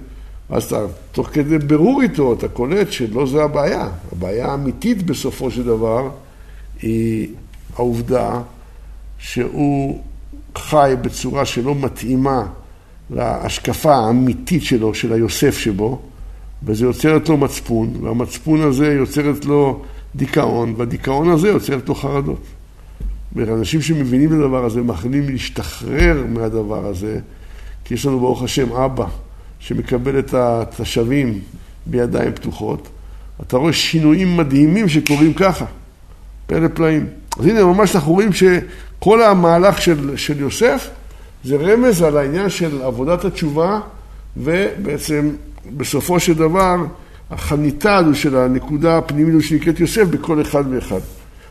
[0.50, 3.88] אז אתה, תוך כדי בירור איתו, אתה קולט שלא זה הבעיה.
[4.12, 6.10] הבעיה האמיתית בסופו של דבר
[6.82, 7.28] היא
[7.76, 8.42] העובדה
[9.20, 10.02] שהוא
[10.58, 12.44] חי בצורה שלא מתאימה
[13.10, 16.02] להשקפה האמיתית שלו, של היוסף שבו,
[16.64, 19.82] וזה יוצר את לו מצפון, והמצפון הזה יוצר את לו
[20.16, 22.42] דיכאון, והדיכאון הזה יוצר את לו חרדות.
[23.36, 27.20] ואנשים שמבינים את הדבר הזה, מאחלים להשתחרר מהדבר הזה,
[27.86, 29.06] כי יש לנו ברוך השם אבא
[29.60, 31.40] שמקבל את התושבים
[31.86, 32.88] בידיים פתוחות.
[33.42, 35.66] אתה רואה שינויים מדהימים שקורים ככה,
[36.48, 37.08] פלא פלאים.
[37.39, 40.89] אז הנה ממש אנחנו רואים שכל המהלך של, של יוסף
[41.44, 43.80] זה רמז על העניין של עבודת התשובה
[44.38, 45.32] ובעצם
[45.78, 46.76] בסופו של דבר
[47.32, 51.00] החניתה הזו של הנקודה הפנימית שנקראת יוסף בכל אחד ואחד.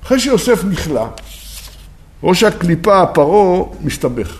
[0.02, 1.06] אחרי שיוסף נכלא,
[2.22, 4.38] ראש הקליפה, פרעה, מסתבך.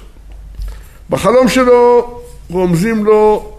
[1.11, 2.20] בחלום שלו
[2.51, 3.53] רומזים לו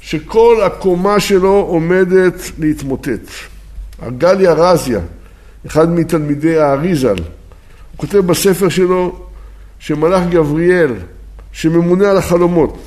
[0.00, 3.28] שכל הקומה שלו עומדת להתמוטט.
[4.02, 5.00] הגליה רזיה,
[5.66, 9.12] אחד מתלמידי האריזל, הוא כותב בספר שלו
[9.78, 10.92] שמלאך גבריאל,
[11.52, 12.78] שממונה על החלומות,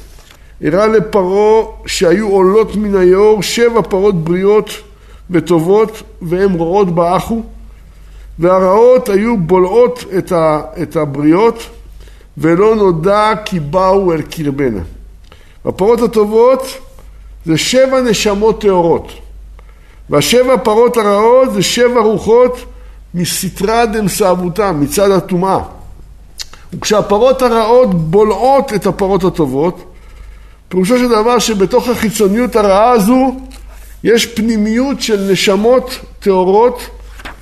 [0.62, 4.70] הראה לפרעה שהיו עולות מן היאור שבע פרות בריאות
[5.30, 7.44] וטובות והן רעות באחו
[8.40, 11.64] והרעות היו בולעות את, ה, את הבריאות
[12.38, 14.82] ולא נודע כי באו אל קרבנה.
[15.66, 16.78] הפרות הטובות
[17.46, 19.12] זה שבע נשמות טהורות
[20.10, 22.58] והשבע פרות הרעות זה שבע רוחות
[23.14, 25.60] מסתרא דמסעבותם, מצד הטומאה.
[26.74, 29.84] וכשהפרות הרעות בולעות את הפרות הטובות,
[30.70, 33.36] פירושו של דבר שבתוך החיצוניות הרעה הזו
[34.04, 36.82] יש פנימיות של נשמות טהורות,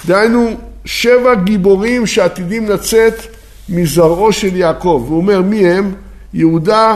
[0.06, 0.50] דהיינו
[0.86, 3.14] שבע גיבורים שעתידים לצאת
[3.70, 5.06] מזרעו של יעקב.
[5.08, 5.94] הוא אומר מי הם?
[6.34, 6.96] יהודה,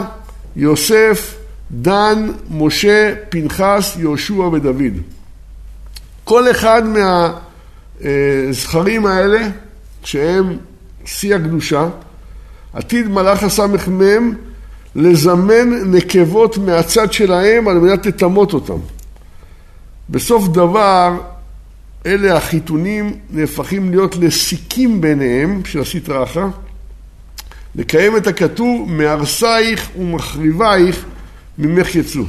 [0.56, 1.34] יוסף,
[1.70, 5.19] דן, משה, פנחס, יהושע ודוד.
[6.30, 6.82] כל אחד
[8.00, 9.48] מהזכרים האלה,
[10.04, 10.58] שהם
[11.04, 11.88] שיא הקדושה,
[12.72, 14.34] עתיד מלאך הסמ"ם
[14.96, 18.78] לזמן נקבות מהצד שלהם על מנת לטמות אותם.
[20.10, 21.12] בסוף דבר,
[22.06, 26.46] אלה החיתונים נהפכים להיות לסיכים ביניהם, של הסטרא אחא,
[27.74, 31.04] לקיים את הכתוב, מהרסייך ומחריבייך
[31.58, 32.22] ממך יצאו.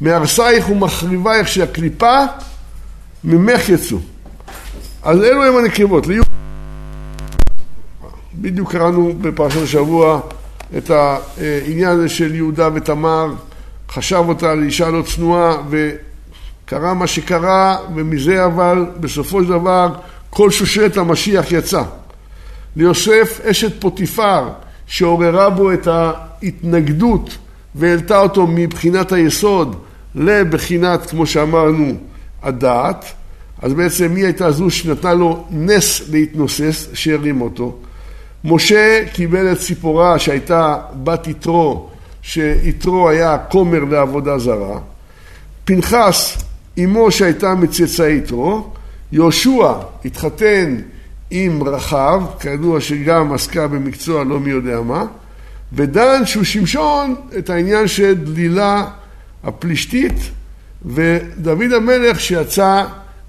[0.00, 2.18] מהרסייך ומחריבייך של הקליפה,
[3.24, 3.98] ממך יצאו.
[5.02, 6.06] אז אלו הם הנקבות.
[8.34, 10.20] בדיוק קראנו בפרשת השבוע
[10.76, 13.32] את העניין הזה של יהודה ותמר,
[13.90, 19.94] חשב אותה לאישה לא צנועה וקרה מה שקרה ומזה אבל בסופו של דבר
[20.30, 21.82] כל שושלת המשיח יצא.
[22.76, 24.48] ליוסף אשת פוטיפר
[24.86, 27.38] שעוררה בו את ההתנגדות
[27.74, 29.76] והעלתה אותו מבחינת היסוד
[30.14, 31.94] לבחינת, כמו שאמרנו,
[32.42, 33.04] הדעת,
[33.62, 37.76] אז בעצם היא הייתה זו שנתנה לו נס להתנוסס, שהרים אותו.
[38.44, 41.88] משה קיבל את ציפורה שהייתה בת יתרו,
[42.22, 44.78] שיתרו היה כומר לעבודה זרה.
[45.64, 46.36] פנחס,
[46.84, 48.70] אמו שהייתה מצאצאי יתרו.
[49.12, 49.72] יהושע
[50.04, 50.76] התחתן
[51.30, 55.04] עם רחב, כידוע שגם עסקה במקצוע לא מי יודע מה.
[55.72, 58.84] ודן שהוא שמשון את העניין של דלילה
[59.44, 60.30] הפלישתית
[60.86, 62.84] ודוד המלך שיצא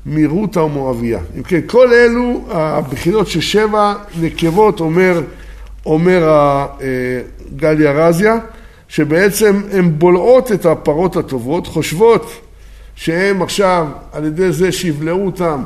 [0.06, 1.20] מרותה ומואביה.
[1.38, 5.22] אם כן, כל אלו הבחינות של שבע נקבות, אומר,
[5.86, 7.22] אומר אה,
[7.56, 8.38] גליה רזיה,
[8.88, 12.32] שבעצם הן בולעות את הפרות הטובות, חושבות
[12.96, 15.64] שהן עכשיו, על ידי זה שיבלעו אותם,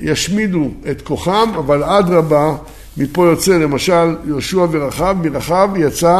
[0.00, 2.54] ישמידו את כוחם, אבל אדרבה,
[2.96, 6.16] מפה יוצא למשל יהושע ורחב, מרחב יצא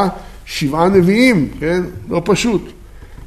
[0.46, 1.82] שבעה נביאים, כן?
[2.08, 2.72] לא פשוט.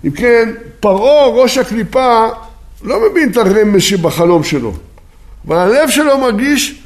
[0.06, 0.50] אם כן,
[0.80, 2.28] פרעה, ראש הקליפה,
[2.84, 4.74] לא מבין את הרמז שבחלום שלו,
[5.48, 6.82] אבל הלב שלו מרגיש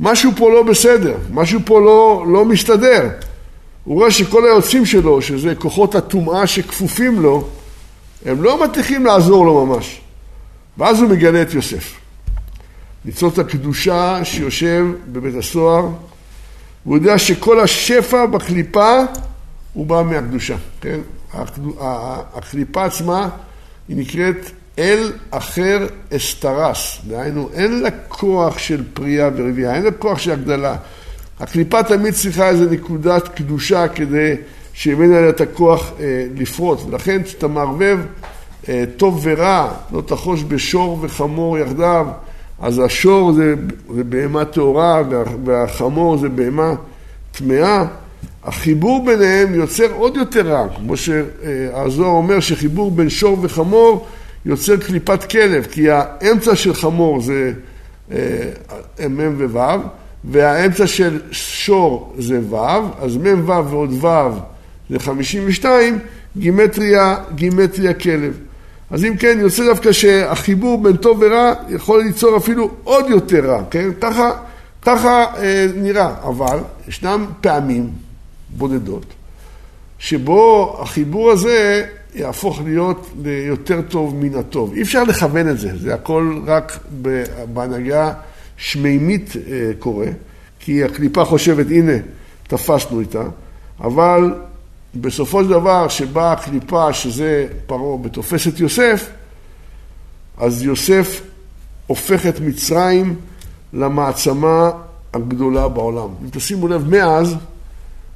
[0.00, 3.08] משהו פה לא בסדר, משהו פה לא, לא מסתדר.
[3.84, 7.48] הוא רואה שכל היוצאים שלו, שזה כוחות הטומאה שכפופים לו,
[8.26, 10.00] הם לא מצליחים לעזור לו ממש.
[10.78, 11.94] ואז הוא מגלה את יוסף.
[13.04, 15.88] ניצוץ הקדושה שיושב בבית הסוהר,
[16.84, 19.00] הוא יודע שכל השפע בקליפה
[19.76, 21.00] הוא בא מהקדושה, כן?
[22.34, 23.28] הקליפה עצמה
[23.88, 30.18] היא נקראת אל אחר אסתרס, דהיינו אין לה כוח של פריאה ורבייה, אין לה כוח
[30.18, 30.76] של הגדלה.
[31.40, 34.34] הקליפה תמיד צריכה איזו נקודת קדושה כדי
[34.74, 37.98] שימנה לה את הכוח אה, לפרוץ, ולכן כשאתה מערבב
[38.68, 42.06] אה, טוב ורע, לא תחוש בשור וחמור יחדיו,
[42.60, 43.54] אז השור זה,
[43.94, 45.02] זה בהמה טהורה
[45.44, 46.74] והחמור זה בהמה
[47.32, 47.84] טמאה.
[48.46, 54.06] החיבור ביניהם יוצר עוד יותר רע, כמו שהזוהר אומר שחיבור בין שור וחמור
[54.46, 57.52] יוצר קליפת כלב, כי האמצע של חמור זה
[58.12, 58.18] אה,
[59.08, 59.60] מ' וו',
[60.24, 62.56] והאמצע של שור זה ו',
[63.00, 64.38] אז מ' ו' ועוד ו'
[64.90, 65.98] זה 52,
[66.36, 68.38] גימטריה, גימטריה כלב.
[68.90, 73.62] אז אם כן, יוצא דווקא שהחיבור בין טוב ורע יכול ליצור אפילו עוד יותר רע,
[73.70, 73.88] כן?
[74.00, 74.30] ככה,
[74.82, 76.14] ככה אה, נראה.
[76.22, 78.05] אבל ישנם פעמים
[78.58, 79.04] בודדות
[79.98, 84.72] שבו החיבור הזה יהפוך להיות ליותר טוב מן הטוב.
[84.74, 86.78] אי אפשר לכוון את זה, זה הכל רק
[87.52, 88.12] בהנהגה
[88.56, 90.06] שמימית אה, קורה,
[90.60, 91.92] כי הקליפה חושבת, הנה,
[92.48, 93.22] תפסנו איתה,
[93.80, 94.34] אבל
[94.94, 99.10] בסופו של דבר, שבאה הקליפה, שזה פרעה, ותופס את יוסף,
[100.38, 101.22] אז יוסף
[101.86, 103.16] הופך את מצרים
[103.72, 104.70] למעצמה
[105.14, 106.08] הגדולה בעולם.
[106.22, 107.36] אם תשימו לב, מאז,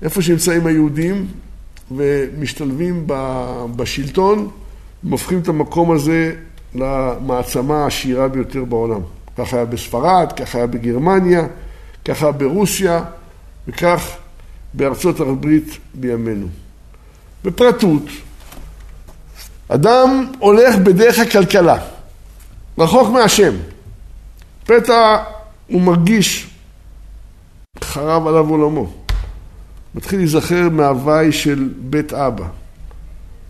[0.02, 1.26] איפה שנמצאים היהודים
[1.90, 3.06] ומשתלבים
[3.76, 4.50] בשלטון,
[5.04, 6.34] הם הופכים את המקום הזה
[6.74, 9.00] למעצמה העשירה ביותר בעולם.
[9.38, 11.46] כך היה בספרד, כך היה בגרמניה,
[12.04, 13.04] כך היה ברוסיה,
[13.68, 14.16] וכך
[14.74, 16.46] בארצות הברית בימינו.
[17.44, 18.02] בפרטות,
[19.68, 21.76] אדם הולך בדרך הכלכלה,
[22.78, 23.54] רחוק מהשם.
[24.64, 25.16] פתע
[25.66, 26.50] הוא מרגיש
[27.84, 28.92] חרב עליו עולמו.
[29.94, 32.48] מתחיל להיזכר מהוואי של בית אבא,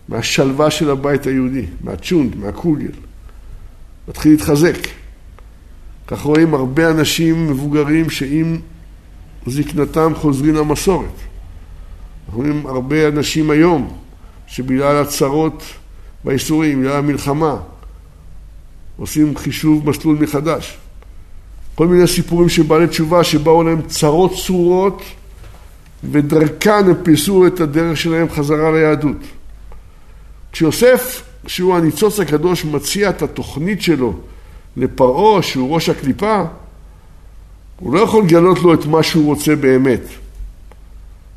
[0.09, 2.93] מהשלווה של הבית היהודי, מהצ'ונד, מהקוגל.
[4.09, 4.77] מתחיל להתחזק.
[6.07, 8.59] כך רואים הרבה אנשים מבוגרים שעם
[9.47, 11.07] זקנתם חוזרים למסורת.
[12.27, 13.99] אנחנו רואים הרבה אנשים היום
[14.47, 15.63] שבגלל הצרות
[16.25, 17.57] והאיסורים, בגלל המלחמה,
[18.97, 20.79] עושים חישוב מסלול מחדש.
[21.75, 25.03] כל מיני סיפורים של בעלי תשובה שבאו להם צרות צרורות
[26.05, 29.17] ודרכן הם פיסו את הדרך שלהם חזרה ליהדות.
[30.53, 34.15] כשיוסף, שהוא הניצוץ הקדוש, מציע את התוכנית שלו
[34.77, 36.43] לפרעה, שהוא ראש הקליפה,
[37.81, 40.01] הוא לא יכול לגלות לו את מה שהוא רוצה באמת.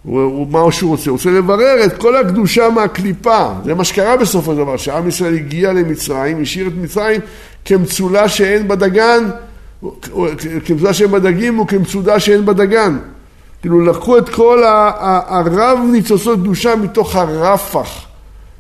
[0.04, 1.10] הוא, הוא, מה שהוא רוצה?
[1.10, 3.54] הוא רוצה לברר את כל הקדושה מהקליפה.
[3.66, 7.22] זה מה שקרה בסופו של דבר, שעם ישראל הגיע למצרים, השאיר את מצרים
[7.66, 9.30] כמצולה שאין בדגן,
[10.66, 12.98] כמצולה שאין בדגים וכמצודה שאין בדגן.
[13.64, 18.06] כאילו לקחו את כל הרב ניצוצות קדושה מתוך הרפח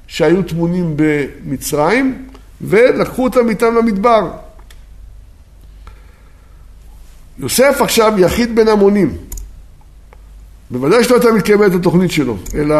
[0.07, 2.25] שהיו טמונים במצרים
[2.61, 4.31] ולקחו אותם איתם למדבר.
[7.39, 9.17] יוסף עכשיו יחיד בין המונים.
[10.71, 12.75] בוודאי שלא הייתה מתקיימת התוכנית שלו, אלא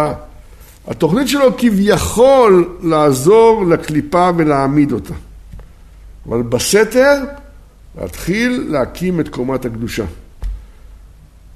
[0.88, 5.14] התוכנית שלו כביכול לעזור לקליפה ולהעמיד אותה.
[6.30, 7.24] אבל בסתר
[8.02, 10.06] להתחיל להקים את קומת הקדושה.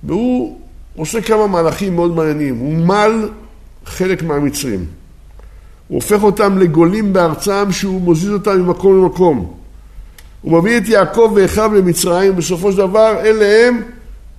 [0.03, 0.59] והוא
[0.95, 2.57] עושה כמה מהלכים מאוד מעניינים.
[2.57, 3.29] הוא מל
[3.85, 4.85] חלק מהמצרים.
[5.87, 9.53] הוא הופך אותם לגולים בארצם שהוא מוזיז אותם ממקום למקום.
[10.41, 13.81] הוא מביא את יעקב ואחיו למצרים, ובסופו של דבר אלה הם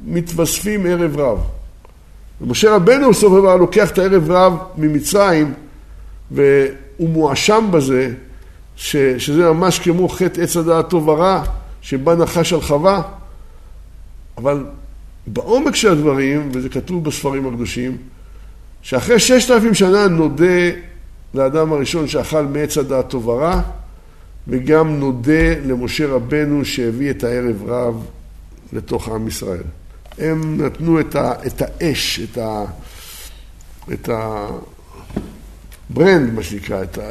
[0.06, 1.38] מתווספים ערב רב.
[2.40, 5.54] ומשה רבנו בסופו של דבר לוקח את הערב רב ממצרים,
[6.30, 8.12] והוא מואשם בזה,
[8.76, 11.42] ש, שזה ממש כמו חטא עץ הדעת טוב ורע,
[11.80, 13.02] שבא נחש על חווה.
[14.38, 14.64] אבל
[15.32, 17.96] בעומק של הדברים, וזה כתוב בספרים הקדושים,
[18.82, 20.70] שאחרי ששת אלפים שנה נודה
[21.34, 23.60] לאדם הראשון שאכל מעץ הדעת טוב ורע,
[24.48, 28.06] וגם נודה למשה רבנו שהביא את הערב רב
[28.72, 29.62] לתוך עם ישראל.
[30.18, 32.64] הם נתנו את, ה, את האש, את, ה,
[33.92, 34.08] את
[35.90, 37.02] ה-brand, מה שנקרא, את, ה,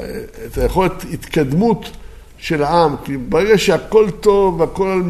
[0.45, 1.91] את היכולת התקדמות
[2.38, 2.95] של העם.
[3.05, 5.01] כי ברגע שהכל טוב והכל על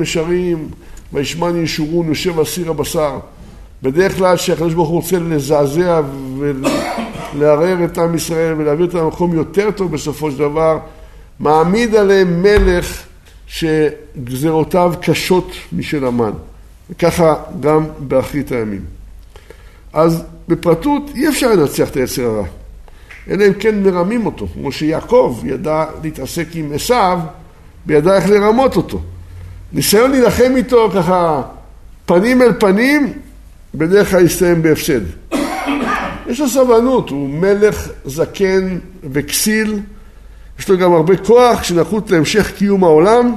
[1.13, 3.19] וישמן ישורון יושב על סיר הבשר,
[3.83, 6.01] בדרך כלל כשהקדוש ברוך הוא רוצה לזעזע
[6.37, 10.79] ולערער את עם ישראל ולהביא אותם למקום יותר טוב בסופו של דבר,
[11.39, 13.03] מעמיד עליהם מלך
[13.47, 16.31] שגזרותיו קשות משל המן.
[16.89, 18.81] וככה גם באחרית הימים.
[19.93, 22.45] אז בפרטות אי אפשר לנצח את היצר הרע,
[23.29, 27.19] אלא אם כן מרמים אותו, כמו שיעקב ידע להתעסק עם עשיו
[27.85, 29.01] וידע איך לרמות אותו.
[29.73, 31.41] ניסיון להילחם איתו ככה
[32.05, 33.13] פנים אל פנים,
[33.75, 35.01] בדרך כלל יסתיים בהפסד.
[36.29, 38.77] יש לו סבלנות, הוא מלך זקן
[39.11, 39.79] וכסיל,
[40.59, 43.35] יש לו גם הרבה כוח שנחוץ להמשך קיום העולם.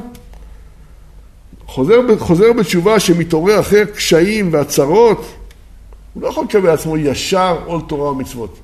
[1.66, 5.24] חוזר, חוזר בתשובה שמתעורר אחרי קשיים והצרות,
[6.14, 8.58] הוא לא יכול לקבל לעצמו ישר עול תורה ומצוות.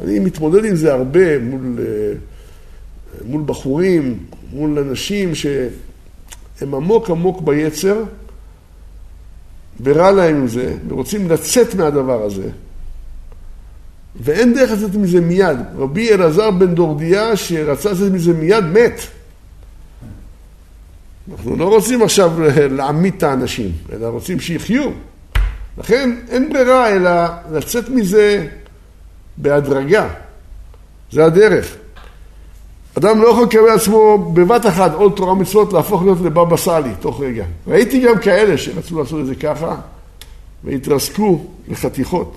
[0.00, 2.12] אני מתמודד עם זה הרבה מול, אה,
[3.24, 4.18] מול בחורים,
[4.52, 5.34] מול אנשים
[6.62, 8.02] שהם עמוק עמוק ביצר,
[9.82, 12.48] ורע להם עם זה, ורוצים לצאת מהדבר הזה.
[14.20, 15.58] ואין דרך לצאת מזה מיד.
[15.76, 19.00] רבי אלעזר בן דורדיה, שרצה לצאת מזה מיד, מת.
[21.32, 22.32] אנחנו לא רוצים עכשיו
[22.76, 24.90] להעמיד את האנשים, אלא רוצים שיחיו.
[25.78, 27.10] לכן אין ברירה אלא
[27.52, 28.46] לצאת מזה
[29.36, 30.08] בהדרגה.
[31.12, 31.76] זה הדרך.
[32.98, 37.20] אדם לא יכול לקבל עצמו בבת אחת עוד תורה מצוות להפוך להיות לבבא סאלי תוך
[37.20, 37.44] רגע.
[37.66, 39.76] ראיתי גם כאלה שרצו לעשות את זה ככה
[40.64, 42.36] והתרסקו לחתיכות.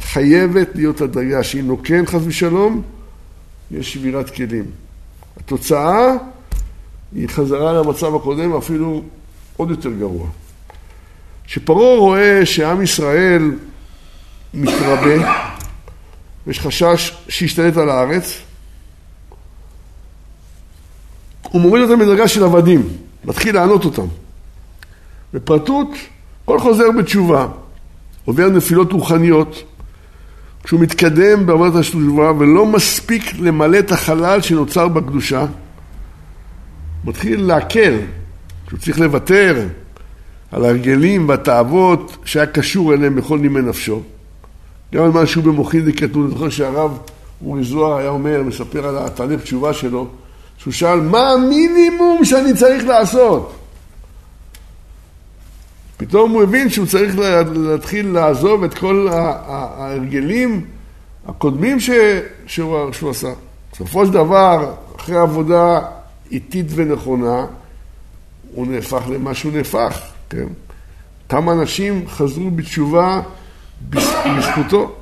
[0.00, 2.82] חייבת להיות הדרגה שאם לא כן חס ושלום,
[3.70, 4.64] יש שבירת כלים.
[5.36, 6.16] התוצאה
[7.14, 9.02] היא חזרה למצב הקודם, אפילו
[9.56, 10.26] עוד יותר גרוע.
[11.44, 13.52] כשפרעה רואה שעם ישראל
[14.54, 15.44] מתרבה,
[16.46, 18.38] ויש חשש שישתלט על הארץ,
[21.52, 22.82] הוא מוריד אותם מדרגה של עבדים,
[23.24, 24.06] מתחיל לענות אותם.
[25.34, 25.88] בפרטות,
[26.44, 27.48] כל חוזר בתשובה
[28.24, 29.62] עובר נפילות רוחניות,
[30.64, 35.46] כשהוא מתקדם בעבודת התשובה ולא מספיק למלא את החלל שנוצר בקדושה,
[37.04, 37.94] מתחיל להקל,
[38.68, 39.66] שהוא צריך לוותר
[40.52, 44.02] על ההרגלים והתאוות שהיה קשור אליהם בכל נימי נפשו.
[44.94, 46.98] גם על משהו במוחין דקטנות, אני זוכר שהרב
[47.44, 50.08] אורי זוהר היה אומר, מספר על התהליך תשובה שלו,
[50.62, 53.54] שהוא שאל, מה המינימום שאני צריך לעשות?
[55.96, 57.14] פתאום הוא הבין שהוא צריך
[57.54, 60.64] להתחיל לעזוב את כל ההרגלים
[61.26, 61.90] הקודמים ש...
[62.46, 63.32] שהוא, שהוא עשה.
[63.72, 65.80] בסופו של דבר, אחרי עבודה
[66.30, 67.46] איטית ונכונה,
[68.54, 70.00] הוא נהפך למה שהוא נהפך,
[70.30, 70.46] כן?
[71.28, 73.20] כמה אנשים חזרו בתשובה
[73.90, 75.01] בזכותו.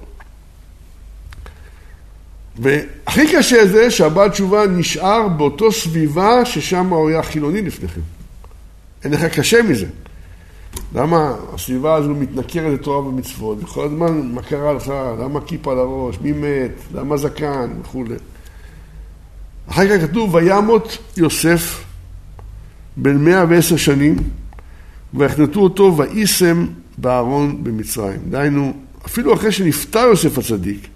[2.58, 8.00] והכי קשה זה שהבעל תשובה נשאר באותו סביבה ששם הוא היה חילוני לפני כן.
[9.04, 9.86] אין לך קשה מזה.
[10.94, 16.18] למה הסביבה הזו מתנכרת לתורה ומצוות, וכל הזמן מה קרה לך, למה כיפה על הראש,
[16.20, 18.14] מי מת, למה זקן וכולי.
[19.70, 21.84] אחר כך כתוב, וימות יוסף
[22.96, 24.16] בן מאה ועשר שנים,
[25.14, 26.66] ויחנתו אותו ויישם
[26.98, 28.20] בארון במצרים.
[28.30, 28.72] דהיינו,
[29.06, 30.88] אפילו אחרי שנפטר יוסף הצדיק,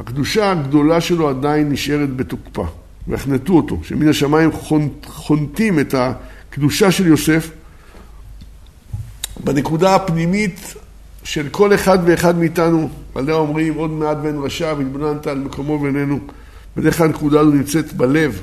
[0.00, 2.66] הקדושה הגדולה שלו עדיין נשארת בתוקפה.
[3.08, 4.50] ויחנתו אותו, שמן השמיים
[5.04, 7.50] חונטים את הקדושה של יוסף
[9.44, 10.74] בנקודה הפנימית
[11.24, 16.18] של כל אחד ואחד מאיתנו, עליה אומרים עוד מעט בן רשע והתבוננת על מקומו בינינו.
[16.76, 18.42] בדרך כלל הנקודה הזו נמצאת בלב,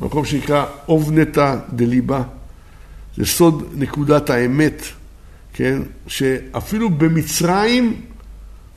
[0.00, 2.22] במקום שנקרא אובנתא דליבה.
[3.16, 4.82] זה סוד נקודת האמת
[5.52, 8.00] כן, שאפילו במצרים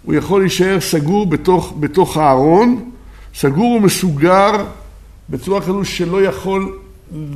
[0.05, 2.91] הוא יכול להישאר סגור בתוך, בתוך הארון,
[3.35, 4.51] סגור ומסוגר
[5.29, 6.79] בצורה כזו שלא יכול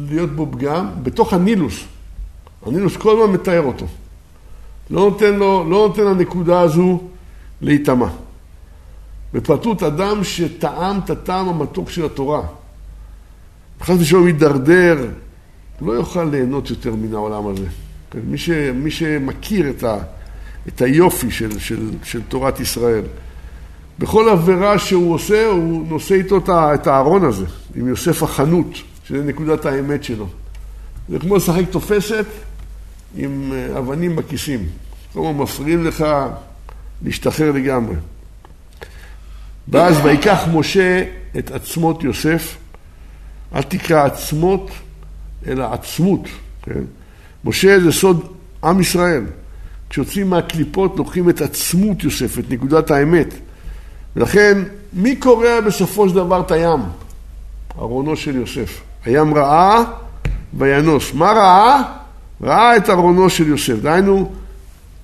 [0.10, 1.84] להיות בו פגם, בתוך הנילוס.
[2.66, 3.86] הנילוס כל הזמן מתאר אותו.
[4.90, 7.02] לא נותן, לו, לא נותן לנקודה הזו
[7.62, 8.08] להיטמע.
[9.34, 12.42] בפרטות אדם שטעם את הטעם המתוק של התורה.
[13.82, 15.08] חס ושלום יידרדר,
[15.82, 17.66] לא יוכל ליהנות יותר מן העולם הזה.
[18.24, 19.98] מי, ש, מי שמכיר את, ה,
[20.68, 23.04] את היופי של, של, של תורת ישראל,
[24.00, 27.46] בכל עבירה שהוא עושה, הוא נושא איתו את הארון הזה,
[27.76, 28.68] עם יוסף החנות,
[29.08, 30.28] שזה נקודת האמת שלו.
[31.10, 32.26] זה כמו לשחק תופסת
[33.16, 34.66] עם אה, אבנים בכיסים.
[35.14, 36.06] כל הזמן מפריעים לך
[37.04, 37.96] להשתחרר לגמרי.
[39.68, 41.04] ואז ויקח משה
[41.38, 42.58] את עצמות יוסף,
[43.56, 44.72] אל תקרא עצמות,
[45.48, 46.28] אלא עצמות,
[46.62, 46.82] כן?
[47.46, 48.34] משה זה סוד
[48.64, 49.24] עם ישראל.
[49.90, 53.34] כשיוצאים מהקליפות לוקחים את עצמות יוסף, את נקודת האמת.
[54.16, 54.58] ולכן,
[54.94, 56.80] מי קורע בסופו של דבר את הים?
[57.80, 58.82] ארונו של יוסף.
[59.06, 59.84] הים ראה
[60.54, 61.14] וינוס.
[61.14, 61.82] מה ראה?
[62.42, 63.76] ראה את ארונו של יוסף.
[63.82, 64.32] דהיינו,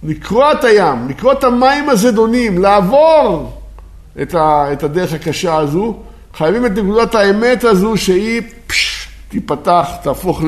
[0.03, 3.61] לקרוע את הים, לקרוע את המים הזדונים, לעבור
[4.21, 5.97] את, ה, את הדרך הקשה הזו,
[6.33, 10.43] חייבים את נקודת האמת הזו שהיא פש, תיפתח, תהפוך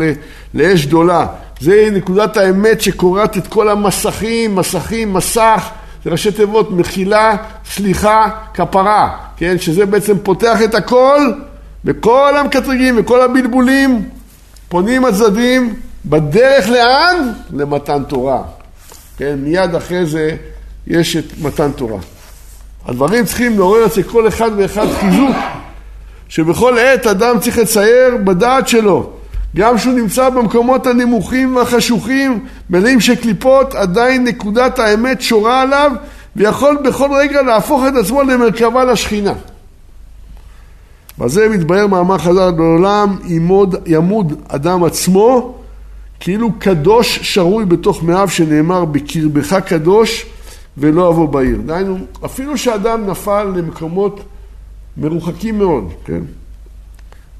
[0.53, 1.27] לאש גדולה.
[1.60, 5.70] זה נקודת האמת שקורעת את כל המסכים, מסכים, מסך,
[6.05, 7.36] זה ראשי תיבות, מחילה,
[7.66, 9.60] סליחה, כפרה, כן?
[9.60, 11.32] שזה בעצם פותח את הכל,
[11.86, 14.10] וכל המקטרגים וכל הבלבולים
[14.70, 15.74] פונים הצדדים
[16.05, 17.32] בדרך לאן?
[17.53, 18.41] למתן תורה.
[19.18, 19.36] כן?
[19.38, 20.36] מיד אחרי זה
[20.88, 21.99] יש את מתן תורה.
[22.86, 25.36] הדברים צריכים לעורר אצל כל אחד ואחד חיזוק,
[26.30, 29.16] שבכל עת אדם צריך לצייר בדעת שלו.
[29.56, 35.91] גם כשהוא נמצא במקומות הנמוכים והחשוכים, מלאים של קליפות, עדיין נקודת האמת שורה עליו,
[36.36, 39.34] ויכול בכל רגע להפוך את עצמו למרכבה לשכינה.
[41.20, 45.56] בזה מתבהר מאמר חז"ל בעולם, ימוד, ימוד אדם עצמו,
[46.20, 50.26] כאילו קדוש שרוי בתוך מאיו שנאמר בקרבך קדוש
[50.78, 51.58] ולא אבוא בעיר.
[51.66, 54.20] דהיינו, אפילו שאדם נפל למקומות
[54.98, 56.22] מרוחקים מאוד, כן?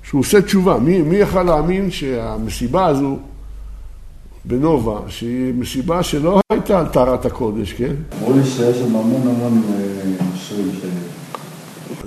[0.08, 0.78] שהוא עושה תשובה.
[0.80, 3.18] מי, מי יכל להאמין שהמסיבה הזו
[4.46, 7.96] בנובה, שהיא מסיבה שלא הייתה על טהרת הקודש, כן?
[8.20, 9.64] אמרו לי שיש שם המון המון
[10.32, 10.86] נושרים ש...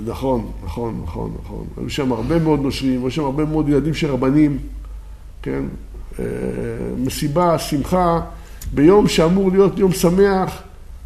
[0.05, 1.65] נכון, נכון, נכון, נכון.
[1.77, 4.57] היו שם הרבה מאוד נושרים, היו שם הרבה מאוד ילדים של רבנים,
[5.41, 5.63] כן?
[6.19, 6.25] אה,
[6.97, 8.19] מסיבה, שמחה,
[8.73, 10.61] ביום שאמור להיות יום שמח,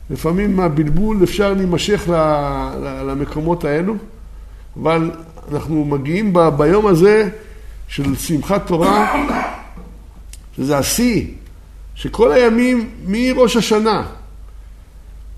[0.10, 2.10] לפעמים מהבלבול אפשר להימשך
[3.08, 3.96] למקומות האלו,
[4.82, 5.12] אבל
[5.52, 7.30] אנחנו מגיעים ב, ביום הזה
[7.88, 9.26] של שמחת תורה,
[10.56, 11.28] שזה השיא,
[11.96, 14.08] שכל הימים מראש השנה,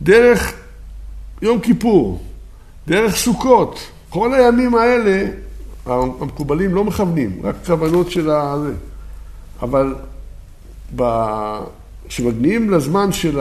[0.01, 0.53] דרך
[1.41, 2.23] יום כיפור,
[2.87, 3.79] דרך סוכות,
[4.09, 5.25] כל הימים האלה,
[5.85, 8.73] המקובלים לא מכוונים, רק כוונות של הזה.
[9.61, 9.95] אבל
[12.07, 13.39] כשמגיעים לזמן של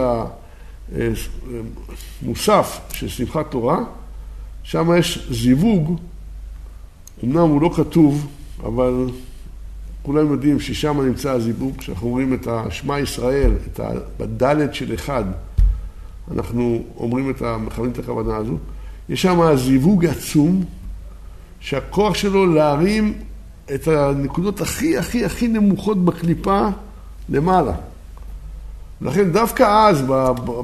[2.22, 3.78] המוסף של שמחת תורה,
[4.62, 6.00] שם יש זיווג
[7.24, 8.26] אמנם הוא לא כתוב,
[8.62, 9.06] אבל
[10.02, 13.80] כולם יודעים ששם נמצא הזיווג, כשאנחנו רואים את השמע ישראל, את
[14.20, 15.24] הדלת של אחד,
[16.34, 18.56] אנחנו אומרים את, מכוונים את הכוונה הזו,
[19.08, 20.64] יש שם זיווג עצום,
[21.60, 23.14] שהכוח שלו להרים
[23.74, 26.68] את הנקודות הכי הכי הכי נמוכות בקליפה
[27.28, 27.72] למעלה.
[29.00, 30.04] לכן דווקא אז,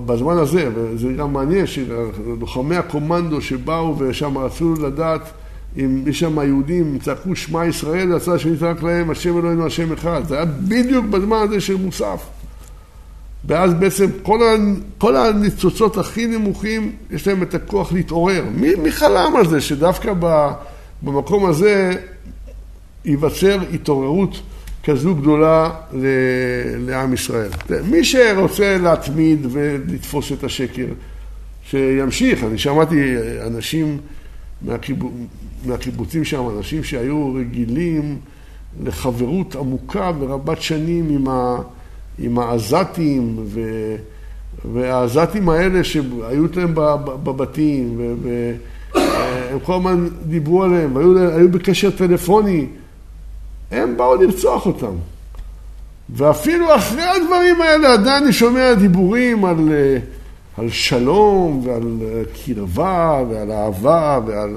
[0.07, 5.21] בזמן הזה, וזה גם מעניין, שלוחמי הקומנדו שבאו ושם רצו לדעת
[5.77, 10.23] אם יש שם יהודים, צעקו שמע ישראל, הצד השני צעק להם, השם אלוהינו השם אחד.
[10.29, 12.23] זה היה בדיוק בזמן הזה של מוסף.
[13.45, 14.41] ואז בעצם כל,
[14.99, 18.45] כל הניצוצות הכי נמוכים, יש להם את הכוח להתעורר.
[18.55, 20.13] מי, מי חלם על זה שדווקא
[21.03, 21.93] במקום הזה
[23.05, 24.41] ייווצר התעוררות
[24.85, 25.71] כזו גדולה
[26.79, 27.51] לעם ישראל?
[27.91, 30.87] מי שרוצה להתמיד ולתפוס את השקר,
[31.71, 32.45] שימשיך.
[32.45, 33.15] אני שמעתי
[33.47, 33.99] אנשים
[35.67, 38.19] מהקיבוצים שם, אנשים שהיו רגילים
[38.85, 41.57] לחברות עמוקה ורבת שנים עם, ה,
[42.19, 43.61] עם העזתים, ו,
[44.73, 46.75] והעזתים האלה שהיו להם
[47.25, 52.67] בבתים, והם כל הזמן דיברו עליהם, והיו היו בקשר טלפוני,
[53.71, 54.95] הם באו לרצוח אותם.
[56.11, 59.69] ואפילו אחרי הדברים האלה עדיין אני שומע דיבורים על,
[60.57, 61.99] על שלום ועל
[62.45, 64.57] קרבה ועל אהבה ועל...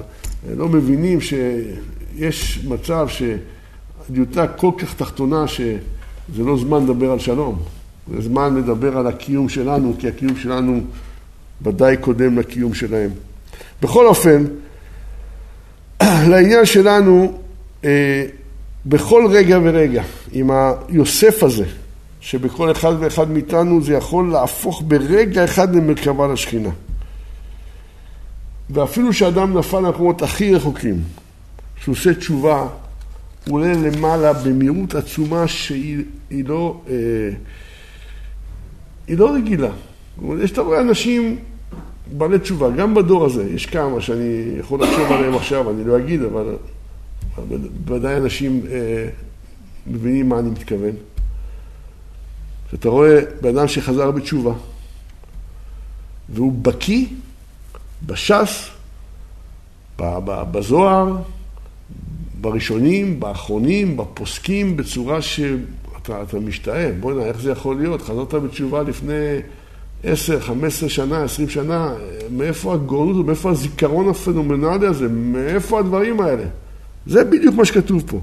[0.58, 7.60] לא מבינים שיש מצב שהדיוטה כל כך תחתונה שזה לא זמן לדבר על שלום.
[8.14, 10.82] זה זמן לדבר על הקיום שלנו, כי הקיום שלנו
[11.62, 13.10] ודאי קודם לקיום שלהם.
[13.82, 14.43] בכל אופן,
[16.32, 17.38] לעניין שלנו,
[17.86, 18.26] אה,
[18.86, 21.66] בכל רגע ורגע, עם היוסף הזה,
[22.26, 26.69] שבכל אחד ואחד מאיתנו זה יכול להפוך ברגע אחד למרכבה לשכינה.
[28.69, 31.01] ואפילו שאדם נפל למקומות הכי רחוקים,
[31.76, 32.67] כשהוא עושה תשובה,
[33.47, 36.93] הוא עולה למעלה במהירות עצומה שהיא לא, אה,
[39.07, 39.71] היא לא רגילה.
[40.43, 41.38] יש אתה רואה אנשים
[42.17, 46.21] בעלי תשובה, גם בדור הזה, יש כמה שאני יכול לחשוב עליהם עכשיו, אני לא אגיד,
[46.21, 46.55] אבל
[47.86, 49.07] בוודאי אנשים אה,
[49.88, 50.95] מבינים מה אני מתכוון.
[52.76, 54.53] כשאתה רואה בן אדם שחזר בתשובה,
[56.30, 57.05] והוא בקיא
[58.05, 58.69] בש"ס,
[60.51, 61.15] בזוהר,
[62.41, 66.91] בראשונים, באחרונים, בפוסקים, בצורה שאתה משתאה.
[66.99, 68.01] בוא'נה, איך זה יכול להיות?
[68.01, 69.39] חזרת בתשובה לפני
[70.03, 71.93] עשר, חמש עשרה שנה, עשרים שנה,
[72.32, 76.45] מאיפה הגאונות, מאיפה הזיכרון הפנומנלי הזה, מאיפה הדברים האלה?
[77.07, 78.19] זה בדיוק מה שכתוב פה.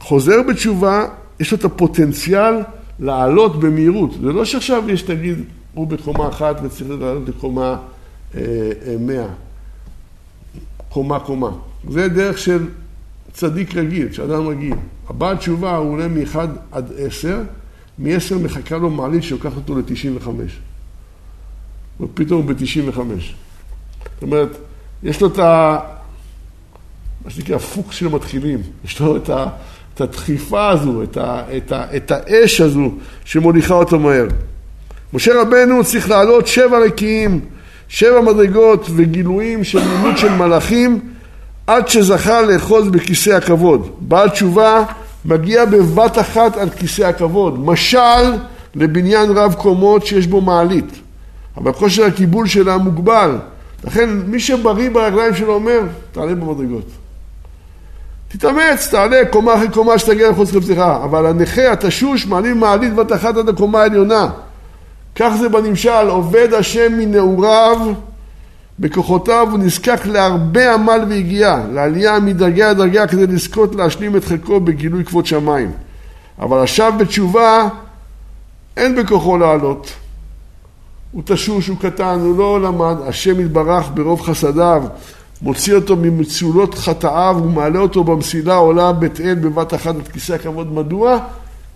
[0.00, 1.06] שחוזר בתשובה,
[1.40, 2.54] יש לו את הפוטנציאל
[3.00, 4.12] לעלות במהירות.
[4.12, 5.38] זה לא שעכשיו יש, תגיד,
[5.74, 7.76] הוא בקומה אחת וצריך לעלות לקומה
[8.34, 8.40] אה,
[8.86, 9.28] אה, מאה.
[10.88, 11.50] קומה קומה.
[11.90, 12.68] זה דרך של
[13.32, 14.74] צדיק רגיל, של אדם רגיל.
[15.08, 16.36] הבעל תשובה הוא עולה מ-1
[16.72, 17.40] עד 10,
[17.98, 20.28] מ-10 מחכה לו מעלית שלוקחת אותו ל-95.
[22.00, 22.96] ופתאום הוא ב-95.
[22.96, 24.58] זאת אומרת,
[25.02, 25.78] יש לו את ה...
[27.24, 28.62] מה שנקרא פוקס של המתחילים.
[28.84, 29.46] יש לו את, ה,
[29.98, 32.90] את הדחיפה הזו, את, ה, את, ה, את האש הזו
[33.24, 34.26] שמוליכה אותו מהר.
[35.12, 37.40] משה רבנו צריך לעלות שבע רקיעים,
[37.88, 41.00] שבע מדרגות וגילויים של לימוד של מלאכים
[41.66, 43.90] עד שזכה לאחוז בכיסא הכבוד.
[44.00, 44.84] בעל תשובה
[45.24, 47.58] מגיע בבת אחת על כיסא הכבוד.
[47.58, 48.32] משל
[48.74, 51.00] לבניין רב קומות שיש בו מעלית.
[51.56, 53.38] אבל כושר הקיבול שלה מוגבל.
[53.84, 55.80] לכן מי שבריא ברגליים שלו אומר,
[56.12, 57.07] תעלה במדרגות.
[58.28, 61.04] תתאמץ, תעלה קומה אחרי קומה שתגיע לחוץ לפתיחה.
[61.04, 64.28] אבל הנכה, התשוש, מעלים מעלית בת אחת עד הקומה העליונה.
[65.14, 67.78] כך זה בנמשל, עובד השם מנעוריו,
[68.78, 75.04] בכוחותיו הוא נזקק להרבה עמל והגיעה, לעלייה מדרגה לדרגה כדי לזכות להשלים את חלקו בגילוי
[75.04, 75.72] כבוד שמיים.
[76.38, 77.68] אבל השב בתשובה,
[78.76, 79.92] אין בכוחו לעלות.
[81.12, 84.82] הוא תשוש, הוא קטן, הוא לא למד, השם יתברך ברוב חסדיו,
[85.42, 90.72] מוציא אותו ממצולות חטאיו ומעלה אותו במסילה עולה בית אל בבת אחת את כיסא הכבוד.
[90.72, 91.18] מדוע?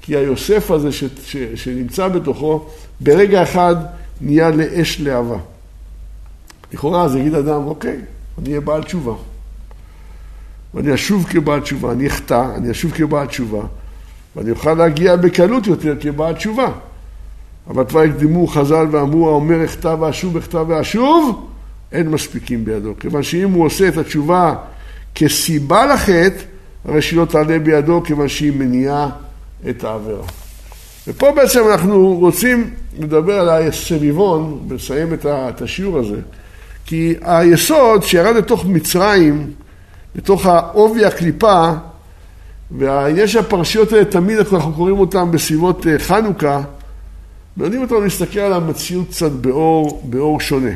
[0.02, 2.66] כי היוסף הזה ש, ש, שנמצא בתוכו,
[3.00, 3.76] ברגע אחד
[4.20, 5.36] נהיה לאש להבה.
[6.72, 8.00] לכאורה אז יגיד אדם, אוקיי,
[8.38, 9.12] אני אהיה בעל תשובה.
[10.74, 13.62] ואני אשוב כבעל תשובה, אני אחטא, אני אשוב כבעל תשובה,
[14.36, 16.72] ואני אוכל להגיע בקלות יותר כבעל תשובה.
[17.70, 21.48] אבל כבר הקדימו חז"ל ואמרו, האומר אחטא ואשוב, אחטא ואשוב,
[21.92, 22.92] אין מספיקים בידו.
[23.00, 24.54] כיוון שאם הוא עושה את התשובה
[25.14, 26.42] כסיבה לחטא,
[26.84, 29.08] הרי שהיא לא תעלה בידו, כיוון שהיא מניעה
[29.70, 30.24] את העבירה.
[31.08, 36.20] ופה בעצם אנחנו רוצים לדבר על הסביבון, ולסיים את השיעור הזה.
[36.86, 39.50] כי היסוד שירד לתוך מצרים,
[40.14, 41.70] לתוך העובי הקליפה,
[42.70, 46.62] ויש הפרשיות האלה, תמיד אנחנו קוראים אותן בסביבות אה, חנוכה,
[47.56, 50.70] מלמדים אותנו להסתכל על המציאות קצת באור, באור שונה.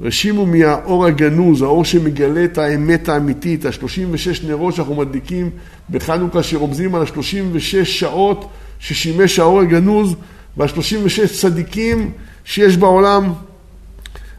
[0.00, 5.50] רשימו מהאור הגנוז, האור שמגלה את האמת האמיתית, ה-36 נרות שאנחנו מדליקים
[5.90, 10.14] בחנוכה שרומזים על ה-36 שעות ששימש האור הגנוז
[10.56, 12.10] וה-36 צדיקים
[12.44, 13.32] שיש בעולם.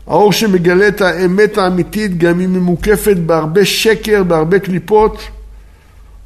[0.07, 5.21] האור שמגלה את האמת האמיתית גם היא מוקפת בהרבה שקר, בהרבה קליפות.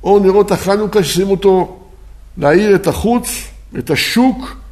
[0.03, 1.79] אור נרות החנוכה ששים אותו
[2.37, 4.62] להאיר את החוץ, את השוק,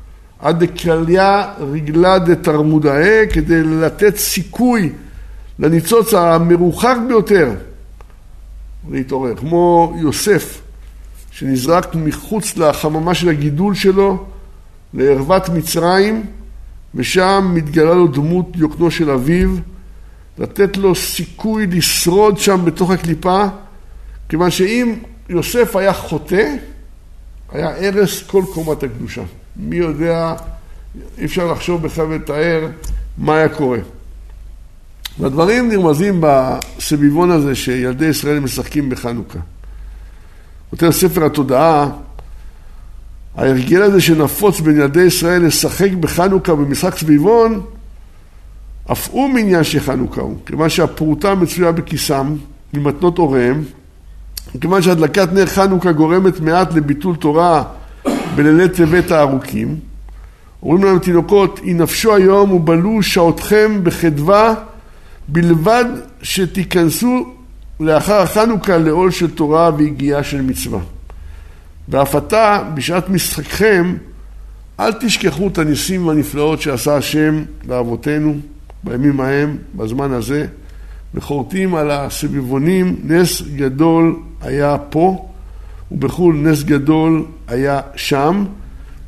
[0.42, 4.94] עד דקליה רגלה דתרמודאה, כדי לתת סיכוי
[5.60, 7.52] לניצוץ המרוחק ביותר
[8.89, 9.36] להתעורר.
[9.36, 10.62] כמו יוסף,
[11.32, 14.26] שנזרק מחוץ לחממה של הגידול שלו,
[14.94, 16.26] לערוות מצרים,
[16.96, 19.50] ושם מתגלה לו דמות יוקנו של אביו,
[20.38, 23.44] לתת לו סיכוי לשרוד שם בתוך הקליפה,
[24.30, 24.96] כיוון שאם
[25.30, 26.56] יוסף היה חוטא,
[27.52, 29.22] היה הרס כל קומת הקדושה.
[29.56, 30.36] מי יודע,
[31.18, 32.68] אי אפשר לחשוב בכלל ולתאר
[33.18, 33.80] מה היה קורה.
[35.20, 39.39] והדברים נרמזים בסביבון הזה שילדי ישראל משחקים בחנוכה.
[40.70, 41.89] כותב ספר התודעה,
[43.36, 47.62] ההרגל הזה שנפוץ בין ילדי ישראל לשחק בחנוכה במשחק סביבון,
[48.91, 52.36] אף הוא מעניין שחנוכה הוא, כיוון שהפרוטה מצויה בכיסם
[52.74, 53.64] ממתנות הוריהם,
[54.62, 57.64] כיוון שהדלקת נר חנוכה גורמת מעט לביטול תורה
[58.36, 59.76] בלילי טבת הארוכים.
[60.64, 64.54] אומרים להם תינוקות, היא נפשו היום ובלו שעותכם בחדווה,
[65.28, 65.86] בלבד
[66.22, 67.26] שתיכנסו
[67.80, 70.80] לאחר החנוכה לעול של תורה והגיעה של מצווה.
[71.90, 73.96] ואף עתה, בשעת משחקכם,
[74.80, 78.36] אל תשכחו את הניסים והנפלאות שעשה השם לאבותינו
[78.84, 80.46] בימים ההם, בזמן הזה,
[81.14, 85.31] וחורטים על הסביבונים, נס גדול היה פה,
[85.92, 88.46] ובחו"ל נס גדול היה שם,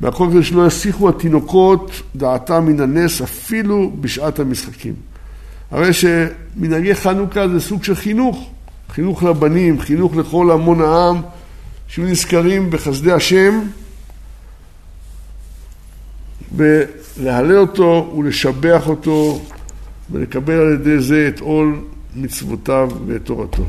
[0.00, 4.94] והכל כדי שלא יסיחו התינוקות דעתם מן הנס אפילו בשעת המשחקים.
[5.70, 8.50] הרי שמנהגי חנוכה זה סוג של חינוך,
[8.90, 11.20] חינוך לבנים, חינוך לכל המון העם,
[11.88, 13.60] שיהיו נזכרים בחסדי השם
[16.56, 19.40] ולהלל אותו ולשבח אותו
[20.10, 21.80] ולקבל על ידי זה את עול
[22.16, 23.64] מצוותיו ואת תורתו.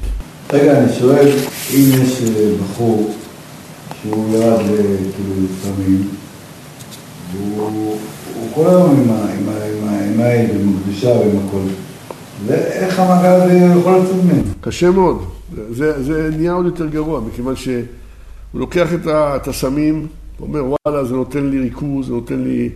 [0.54, 1.28] רגע, אני שואל,
[1.74, 3.14] אם יש אה, בחור
[4.02, 4.60] שהוא ירד
[5.16, 6.08] כאילו סמים,
[7.56, 7.98] והוא
[8.54, 9.10] כל היום
[10.12, 11.62] עם העד, עם הקדושה ועם הכל,
[12.46, 14.44] ואיך המעגל הזה יכול לצאת ממנו?
[14.62, 15.24] קשה מאוד,
[15.72, 17.82] זה, זה נהיה עוד יותר גרוע, מכיוון שהוא
[18.54, 20.08] לוקח את הסמים,
[20.42, 22.70] אומר וואלה זה נותן לי ריכוז, זה נותן לי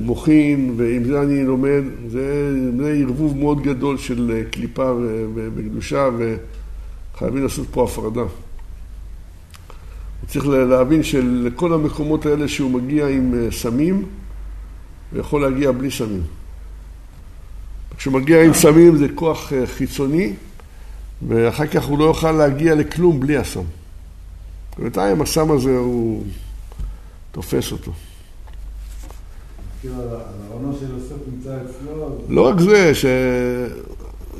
[0.00, 2.50] מוחין, ועם זה אני לומד, זה,
[3.02, 4.92] ערבוב מאוד גדול של אה, קליפה
[5.34, 6.08] וקדושה,
[7.14, 8.20] וחייבים לעשות פה הפרדה.
[8.20, 8.28] הוא
[10.28, 14.04] צריך להבין שלכל המקומות האלה שהוא מגיע עם אה, סמים,
[15.12, 16.22] הוא יכול להגיע בלי סמים.
[17.96, 20.32] כשהוא מגיע עם סמים זה כוח חיצוני,
[21.28, 23.64] ואחר כך הוא לא יוכל להגיע לכלום בלי הסם.
[24.78, 26.24] בינתיים הסם הזה הוא
[27.32, 27.92] תופס אותו.
[27.92, 28.16] כאילו, של יוסף
[29.18, 29.67] נמצא אצלו.
[32.28, 32.92] לא רק זה,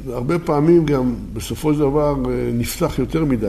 [0.04, 3.48] שהרבה פעמים גם בסופו של דבר אה, נפתח יותר מדי.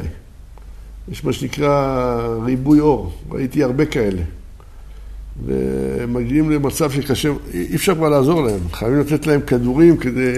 [1.12, 4.22] יש מה שנקרא ריבוי אור, ראיתי הרבה כאלה.
[5.46, 10.34] ומגיעים למצב שקשה, אי אפשר כבר לעזור להם, חייבים לתת להם כדורים כדי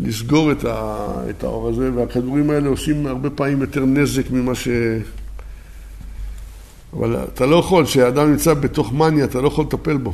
[0.00, 4.68] לסגור את, ה, את האור הזה, והכדורים האלה עושים הרבה פעמים יותר נזק ממה ש...
[6.92, 10.12] אבל אתה לא יכול, כשאדם נמצא בתוך מניה, אתה לא יכול לטפל בו.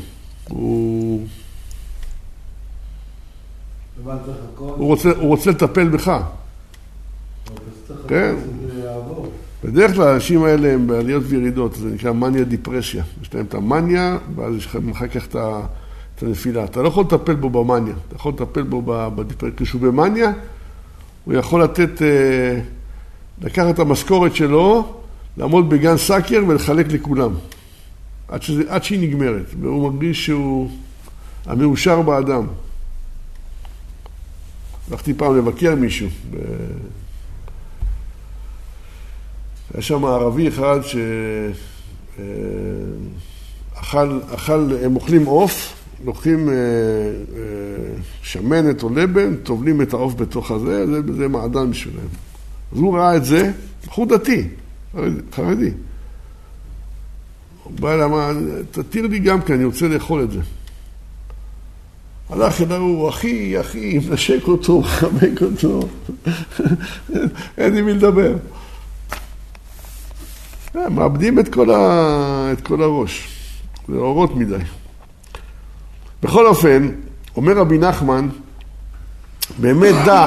[0.49, 1.27] הוא...
[4.57, 6.21] הוא רוצה, הוא רוצה לטפל בך.
[8.09, 8.35] כן.
[9.65, 13.05] בדרך כלל האנשים האלה הם בעליות וירידות, זה נקרא מניה דיפרסיה.
[13.23, 16.65] יש להם את המניה, ואז יש לכם אחר כך את הנפילה.
[16.65, 18.83] אתה לא יכול לטפל בו במניה, אתה יכול לטפל בו
[19.15, 19.57] בדיפרסיה.
[19.57, 20.33] כשהוא במניה,
[21.25, 22.61] הוא יכול לתת, אה,
[23.43, 24.95] לקחת את המשכורת שלו,
[25.37, 27.31] לעמוד בגן סאקר ולחלק לכולם.
[28.33, 30.71] עד, שזה, עד שהיא נגמרת, והוא מרגיש שהוא
[31.47, 32.47] המאושר באדם.
[34.91, 36.09] הלכתי פעם לבקר מישהו.
[36.31, 36.37] ב...
[39.75, 41.41] היה שם ערבי אחד שאכל,
[44.35, 45.75] אכל, הם אוכלים עוף,
[46.05, 46.59] לוקחים אה, אה,
[48.23, 52.07] שמנת או לבן, טובלים את העוף בתוך הזה, זה, זה מעדן בשבילם.
[52.73, 53.53] אז הוא ראה את זה,
[53.87, 54.49] בחור דתי,
[55.33, 55.71] חרדי.
[57.71, 58.33] בא אמר,
[58.71, 60.41] תתיר לי גם כי אני רוצה לאכול את זה.
[62.31, 65.89] הלך אליו, הוא אחי, אחי, מנשק אותו, מחבק אותו,
[67.59, 68.35] אין עם מי לדבר.
[70.77, 72.53] אה, מאבדים את כל, ה...
[72.53, 73.29] את כל הראש,
[73.89, 74.65] זה אורות מדי.
[76.23, 76.89] בכל אופן,
[77.37, 78.29] אומר רבי נחמן,
[79.59, 80.27] באמת דע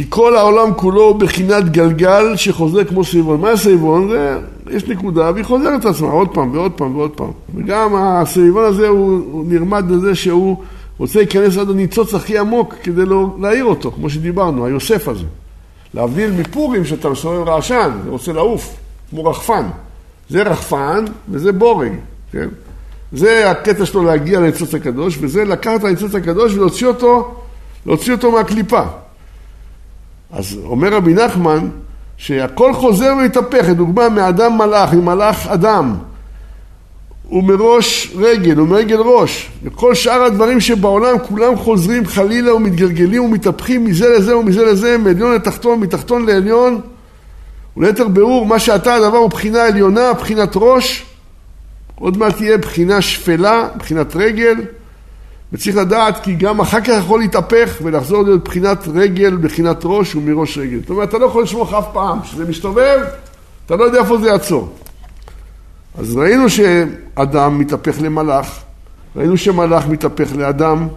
[0.00, 3.40] כי כל העולם כולו הוא בחינת גלגל שחוזר כמו סביבון.
[3.40, 4.08] מה הסביבון?
[4.08, 4.38] זה,
[4.70, 7.30] יש נקודה והיא חוזרת את עצמה עוד פעם ועוד פעם ועוד פעם.
[7.54, 10.56] וגם הסביבון הזה הוא, הוא נרמד לזה שהוא
[10.98, 15.24] רוצה להיכנס עד הניצוץ הכי עמוק כדי לא להעיר אותו, כמו שדיברנו, היוסף הזה.
[15.94, 18.76] להבדיל מפורים שאתה מסובב רעשן, רוצה לעוף,
[19.10, 19.66] כמו רחפן.
[20.30, 21.92] זה רחפן וזה בורג,
[22.32, 22.48] כן?
[23.12, 27.34] זה הקטע שלו להגיע לניצוץ הקדוש, וזה לקחת את הניצוץ הקדוש ולהוציא אותו,
[27.86, 28.82] להוציא אותו מהקליפה.
[30.32, 31.68] אז אומר רבי נחמן
[32.16, 35.94] שהכל חוזר ומתהפך, לדוגמה מאדם מלאך, ממלאך אדם,
[37.32, 44.36] ומראש רגל, ומרגל ראש, וכל שאר הדברים שבעולם כולם חוזרים חלילה ומתגלגלים ומתהפכים מזה לזה
[44.36, 46.80] ומזה לזה, מעליון לתחתון, מתחתון לעליון,
[47.76, 51.04] וליתר בירור, מה שאתה הדבר הוא בחינה עליונה, בחינת ראש,
[51.94, 54.54] עוד מעט תהיה בחינה שפלה, בחינת רגל,
[55.52, 60.58] וצריך לדעת כי גם אחר כך יכול להתהפך ולחזור להיות בחינת רגל, בחינת ראש ומראש
[60.58, 60.80] רגל.
[60.80, 62.22] זאת אומרת, אתה לא יכול לשמוך אף פעם.
[62.22, 63.00] כשזה מסתובב,
[63.66, 64.72] אתה לא יודע איפה זה יעצור.
[65.98, 68.60] אז ראינו שאדם מתהפך למלאך,
[69.16, 70.88] ראינו שמלאך מתהפך לאדם.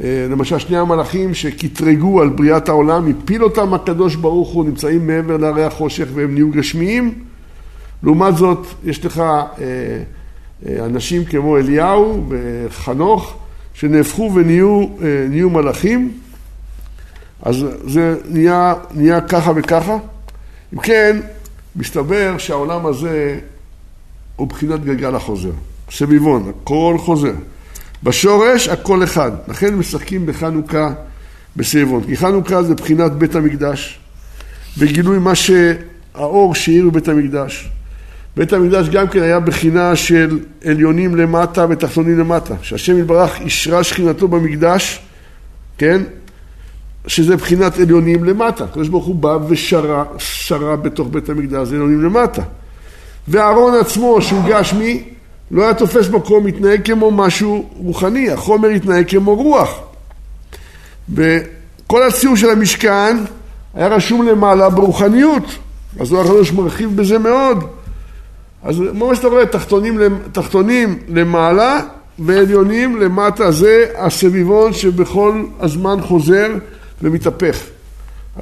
[0.00, 5.36] אה, למשל, שני המלאכים שקטרגו על בריאת העולם, הפיל אותם הקדוש ברוך הוא, נמצאים מעבר
[5.36, 7.14] להרי החושך והם נהיו גשמיים,
[8.02, 9.44] לעומת זאת, יש לך אה,
[10.66, 13.36] אה, אנשים כמו אליהו וחנוך,
[13.74, 16.12] שנהפכו ונהיו אה, מלאכים,
[17.42, 17.56] אז
[17.86, 19.98] זה נהיה, נהיה ככה וככה.
[20.74, 21.20] אם כן,
[21.76, 23.40] מסתבר שהעולם הזה
[24.36, 25.52] הוא בחינת גלגל החוזר.
[25.90, 27.32] סביבון, הכל חוזר.
[28.02, 30.92] בשורש הכל אחד, לכן משחקים בחנוכה
[31.56, 32.04] בסביבון.
[32.04, 34.00] כי חנוכה זה בחינת בית המקדש,
[34.78, 37.70] וגילוי מה שהאור שהאיר בבית המקדש.
[38.36, 42.54] בית המקדש גם כן היה בחינה של עליונים למטה ותחתונים למטה.
[42.62, 45.00] שהשם יתברך אישרה שכינתו במקדש,
[45.78, 46.02] כן?
[47.06, 48.64] שזה בחינת עליונים למטה.
[48.64, 52.42] הקדוש ברוך הוא בא ושרה, שרה בתוך בית המקדש, זה עליונים למטה.
[53.28, 55.02] והארון עצמו, שהוא גשמי,
[55.50, 59.80] לא היה תופס מקום, התנהג כמו משהו רוחני, החומר התנהג כמו רוח.
[61.14, 63.16] וכל הציור של המשכן
[63.74, 65.44] היה רשום למעלה ברוחניות,
[66.00, 67.64] אז לא הקדוש מרחיב בזה מאוד.
[68.62, 69.98] אז ממש אתה רואה, תחתונים,
[70.32, 71.80] תחתונים למעלה
[72.18, 76.48] ועליונים למטה, זה הסביבון שבכל הזמן חוזר
[77.02, 77.58] ומתהפך.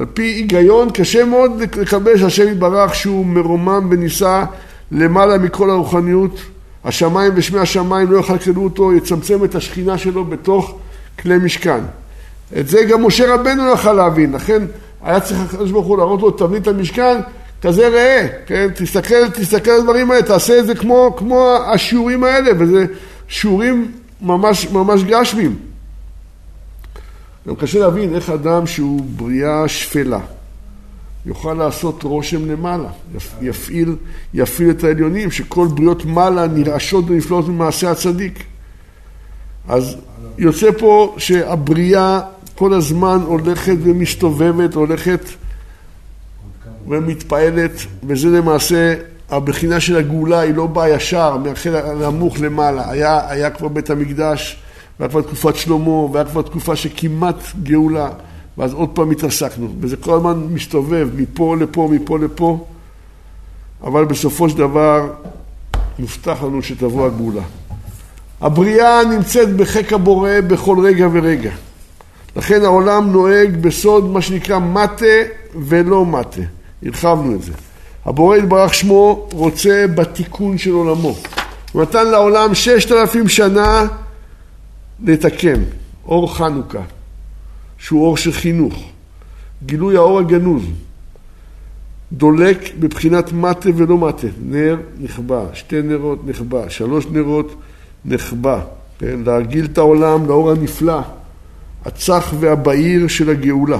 [0.00, 4.44] על פי היגיון קשה מאוד לקבל שהשם יתברך שהוא מרומם ונישא
[4.92, 6.40] למעלה מכל הרוחניות.
[6.84, 10.78] השמיים ושמי השמיים לא יכלכלו אותו, יצמצם את השכינה שלו בתוך
[11.22, 11.80] כלי משכן.
[12.58, 14.62] את זה גם משה רבנו לא יכל להבין, לכן
[15.02, 17.20] היה צריך הקדוש ברוך הוא להראות לו תבנית המשכן,
[17.62, 18.68] כזה ראה, כן?
[18.74, 22.86] תסתכל, תסתכל על הדברים האלה, תעשה את זה כמו, כמו השיעורים האלה, וזה
[23.28, 23.92] שיעורים
[24.22, 25.56] ממש, ממש גשמים.
[27.48, 30.20] גם קשה להבין איך אדם שהוא בריאה שפלה
[31.26, 32.88] יוכל לעשות רושם למעלה,
[33.42, 33.96] יפעיל,
[34.34, 38.44] יפעיל את העליונים, שכל בריאות מעלה נרעשות ונפלאות ממעשה הצדיק.
[39.68, 39.96] אז
[40.38, 42.20] יוצא פה שהבריאה
[42.54, 45.20] כל הזמן הולכת ומסתובבת, הולכת
[46.88, 47.72] ומתפעלת,
[48.04, 48.94] וזה למעשה,
[49.30, 52.90] הבחינה של הגאולה היא לא באה ישר, מהחל הנמוך למעלה.
[52.90, 54.62] היה, היה כבר בית המקדש,
[55.00, 58.08] והיה כבר תקופת שלמה, והיה כבר תקופה שכמעט גאולה,
[58.58, 59.68] ואז עוד פעם התעסקנו.
[59.80, 62.64] וזה כל הזמן מסתובב מפה לפה, מפה לפה,
[63.82, 65.08] אבל בסופו של דבר
[65.98, 67.42] מובטח לנו שתבוא הגאולה.
[68.40, 71.50] הבריאה נמצאת בחיק הבורא בכל רגע ורגע.
[72.36, 75.06] לכן העולם נוהג בסוד מה שנקרא מטה
[75.54, 76.40] ולא מטה.
[76.82, 77.52] הרחבנו את זה.
[78.04, 81.16] הבורא יתברך שמו רוצה בתיקון של עולמו.
[81.72, 83.86] הוא נתן לעולם ששת אלפים שנה
[85.04, 85.62] לתקן.
[86.06, 86.82] אור חנוכה,
[87.78, 88.74] שהוא אור של חינוך.
[89.66, 90.62] גילוי האור הגנוז.
[92.12, 94.26] דולק בבחינת מטה ולא מטה.
[94.42, 97.54] נר נכבה, שתי נרות נכבה, שלוש נרות
[98.04, 98.60] נכבה.
[98.98, 99.20] כן?
[99.26, 101.00] להרגיל את העולם לאור הנפלא,
[101.84, 103.78] הצח והבהיר של הגאולה.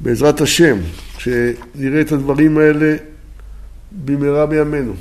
[0.00, 0.78] בעזרת השם,
[1.18, 2.96] שנראה את הדברים האלה
[4.04, 4.92] במהרה בימינו.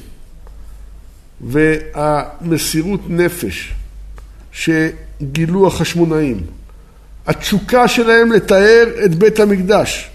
[1.42, 3.74] והמסירות נפש
[4.52, 6.42] שגילו החשמונאים,
[7.28, 10.10] התשוקה שלהם לתאר את בית המקדש,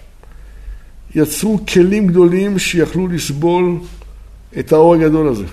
[1.14, 3.78] יצרו כלים גדולים שיכלו לסבול
[4.59, 5.45] את האור הגדול הזה.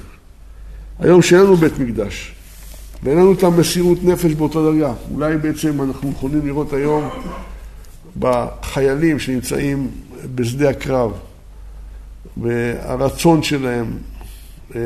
[1.00, 2.36] היום שאין לנו בית מקדש,
[3.04, 4.94] ואין לנו את המסירות נפש באותה דרגה.
[5.12, 7.10] אולי בעצם אנחנו יכולים לראות היום
[8.20, 9.92] בחיילים שנמצאים
[10.36, 11.12] בשדה הקרב,
[12.38, 13.98] והרצון שלהם
[14.76, 14.84] אה, אה,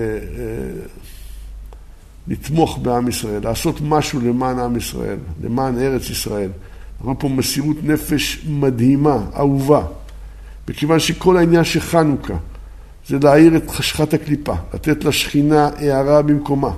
[2.28, 6.50] לתמוך בעם ישראל, לעשות משהו למען עם ישראל, למען ארץ ישראל.
[6.98, 9.86] אנחנו פה מסירות נפש מדהימה, אהובה,
[10.70, 12.34] מכיוון שכל העניין של חנוכה
[13.08, 16.72] זה להאיר את חשכת הקליפה, לתת לשכינה הערה במקומה.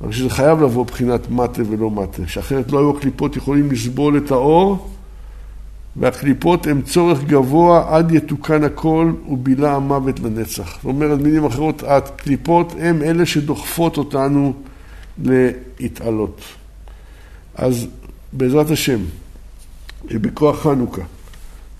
[0.00, 4.30] אבל שזה חייב לבוא מבחינת מטה ולא מטה, שאחרת לא היו הקליפות יכולים לסבול את
[4.30, 4.90] האור
[5.98, 10.76] והקליפות הם צורך גבוה עד יתוקן הכל ובילה המוות לנצח.
[10.76, 14.52] זאת אומרת, מילים אחרות, הקליפות הם אלה שדוחפות אותנו
[15.18, 16.40] להתעלות.
[17.54, 17.86] אז
[18.32, 18.98] בעזרת השם,
[20.04, 21.02] בכוח חנוכה,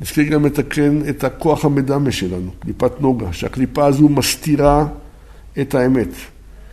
[0.01, 4.87] נזכיר גם לתקן את הכוח המדמה שלנו, קליפת נוגה, שהקליפה הזו מסתירה
[5.61, 6.09] את האמת.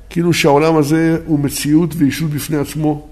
[0.10, 3.08] כאילו שהעולם הזה הוא מציאות ואישות בפני עצמו,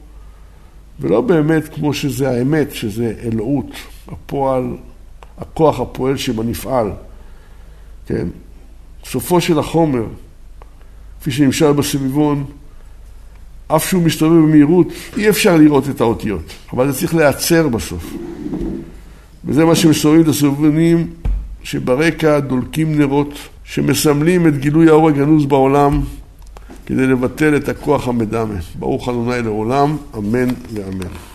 [1.00, 3.72] ולא באמת כמו שזה האמת, שזה אלוהות,
[4.12, 4.76] הפועל,
[5.38, 6.92] הכוח הפועל שבנפעל,
[8.06, 8.28] כן?
[9.06, 10.04] סופו של החומר,
[11.22, 12.46] כפי שנמשל בסביבון,
[13.68, 18.14] אף שהוא מסתובב במהירות, אי אפשר לראות את האותיות, אבל זה צריך להיעצר בסוף.
[19.46, 21.08] וזה מה שמסובבים את הסובבונים
[21.64, 23.34] שברקע דולקים נרות
[23.64, 26.02] שמסמלים את גילוי האור הגנוז בעולם
[26.86, 28.56] כדי לבטל את הכוח המדמה.
[28.80, 31.31] ברוך ה' לעולם, אמן ואמן.